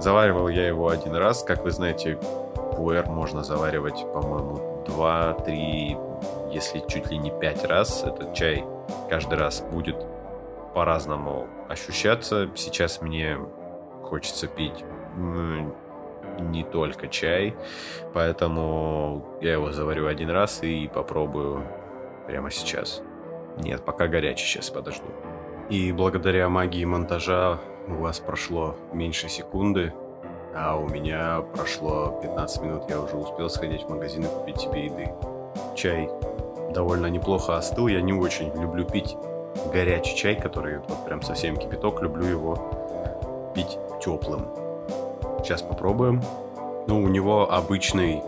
Заваривал 0.00 0.48
я 0.48 0.66
его 0.66 0.88
один 0.88 1.14
раз. 1.14 1.42
Как 1.42 1.62
вы 1.62 1.70
знаете, 1.70 2.18
пуэр 2.74 3.06
можно 3.06 3.44
заваривать, 3.44 4.04
по-моему, 4.12 4.84
2-3, 4.86 6.52
если 6.52 6.82
чуть 6.88 7.10
ли 7.10 7.18
не 7.18 7.30
5 7.30 7.64
раз. 7.66 8.02
Этот 8.04 8.32
чай 8.34 8.64
каждый 9.10 9.38
раз 9.38 9.60
будет 9.60 10.06
по-разному 10.74 11.46
ощущаться. 11.68 12.48
Сейчас 12.54 13.02
мне 13.02 13.38
хочется 14.02 14.46
пить 14.46 14.84
не 16.38 16.64
только 16.64 17.08
чай, 17.08 17.54
поэтому 18.12 19.38
я 19.40 19.54
его 19.54 19.72
заварю 19.72 20.06
один 20.06 20.30
раз 20.30 20.62
и 20.62 20.88
попробую 20.88 21.62
прямо 22.26 22.50
сейчас. 22.50 23.02
Нет, 23.58 23.84
пока 23.84 24.06
горячий, 24.06 24.44
сейчас 24.46 24.70
подожду. 24.70 25.06
И 25.70 25.92
благодаря 25.92 26.48
магии 26.48 26.84
монтажа 26.84 27.58
у 27.88 27.94
вас 27.94 28.20
прошло 28.20 28.76
меньше 28.92 29.28
секунды, 29.28 29.92
а 30.54 30.76
у 30.76 30.88
меня 30.88 31.42
прошло 31.54 32.18
15 32.22 32.62
минут, 32.62 32.82
я 32.88 33.00
уже 33.00 33.16
успел 33.16 33.48
сходить 33.50 33.82
в 33.82 33.90
магазин 33.90 34.24
и 34.24 34.26
купить 34.26 34.60
себе 34.60 34.86
еды. 34.86 35.08
Чай 35.74 36.08
довольно 36.72 37.06
неплохо 37.06 37.56
остыл, 37.56 37.88
я 37.88 38.00
не 38.00 38.12
очень 38.12 38.52
люблю 38.60 38.84
пить 38.84 39.16
горячий 39.72 40.16
чай, 40.16 40.40
который 40.40 40.78
вот 40.78 41.04
прям 41.04 41.22
совсем 41.22 41.56
кипяток, 41.56 42.02
люблю 42.02 42.26
его 42.26 43.52
пить 43.54 43.78
теплым. 44.00 44.65
Сейчас 45.46 45.62
попробуем. 45.62 46.20
Ну, 46.88 47.00
у 47.00 47.06
него 47.06 47.48
обычный 47.48 48.20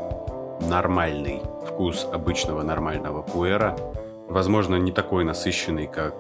нормальный 0.61 1.43
вкус 1.67 2.07
обычного 2.13 2.63
нормального 2.63 3.23
пуэра. 3.23 3.77
Возможно, 4.29 4.77
не 4.77 4.93
такой 4.93 5.25
насыщенный, 5.25 5.89
как 5.89 6.15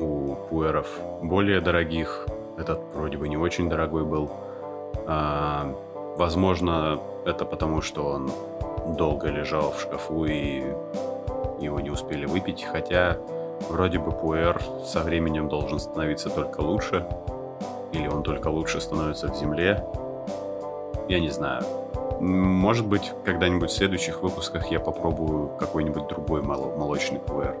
у 0.00 0.34
пуэров 0.50 0.88
более 1.22 1.60
дорогих. 1.60 2.26
Этот 2.56 2.80
вроде 2.96 3.16
бы 3.16 3.28
не 3.28 3.36
очень 3.36 3.68
дорогой 3.68 4.04
был. 4.04 4.28
А, 5.06 5.72
возможно, 6.16 6.98
это 7.24 7.44
потому, 7.44 7.80
что 7.80 8.04
он 8.08 8.28
долго 8.96 9.28
лежал 9.28 9.70
в 9.70 9.80
шкафу 9.80 10.24
и 10.24 10.64
его 11.60 11.78
не 11.78 11.90
успели 11.90 12.26
выпить, 12.26 12.64
хотя 12.64 13.18
вроде 13.68 14.00
бы 14.00 14.10
пуэр 14.10 14.60
со 14.84 14.98
временем 15.04 15.48
должен 15.48 15.78
становиться 15.78 16.28
только 16.28 16.60
лучше, 16.60 17.06
или 17.92 18.08
он 18.08 18.24
только 18.24 18.48
лучше 18.48 18.80
становится 18.80 19.28
в 19.28 19.36
земле. 19.36 19.86
Я 21.08 21.20
не 21.20 21.30
знаю. 21.30 21.62
Может 22.20 22.86
быть, 22.86 23.12
когда-нибудь 23.24 23.70
в 23.70 23.74
следующих 23.74 24.22
выпусках 24.22 24.70
я 24.70 24.80
попробую 24.80 25.56
какой-нибудь 25.56 26.08
другой 26.08 26.42
мол- 26.42 26.76
молочный 26.76 27.20
пуэр. 27.20 27.56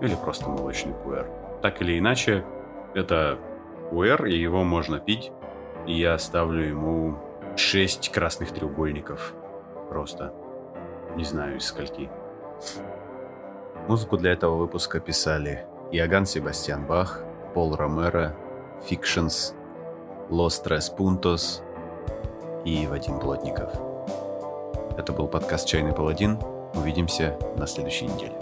Или 0.00 0.14
просто 0.14 0.48
молочный 0.48 0.94
пуэр. 0.94 1.26
Так 1.62 1.82
или 1.82 1.98
иначе, 1.98 2.44
это 2.94 3.38
пуэр, 3.90 4.26
и 4.26 4.38
его 4.38 4.62
можно 4.62 5.00
пить 5.00 5.32
и 5.88 5.94
я 5.94 6.18
ставлю 6.18 6.64
ему 6.64 7.16
6 7.56 8.10
красных 8.12 8.52
треугольников. 8.52 9.34
Просто. 9.88 10.32
Не 11.16 11.24
знаю 11.24 11.56
из 11.56 11.64
скольки. 11.64 12.10
Музыку 13.88 14.18
для 14.18 14.32
этого 14.32 14.56
выпуска 14.56 15.00
писали 15.00 15.66
Иоганн 15.90 16.26
Себастьян 16.26 16.84
Бах, 16.84 17.22
Пол 17.54 17.74
Ромеро, 17.74 18.36
Фикшенс, 18.84 19.54
Лос 20.28 20.60
Трес 20.60 20.90
Пунтос 20.90 21.62
и 22.64 22.86
Вадим 22.86 23.18
Плотников. 23.18 23.70
Это 24.96 25.12
был 25.12 25.28
подкаст 25.28 25.66
«Чайный 25.66 25.92
паладин». 25.92 26.38
Увидимся 26.74 27.36
на 27.56 27.66
следующей 27.66 28.06
неделе. 28.06 28.34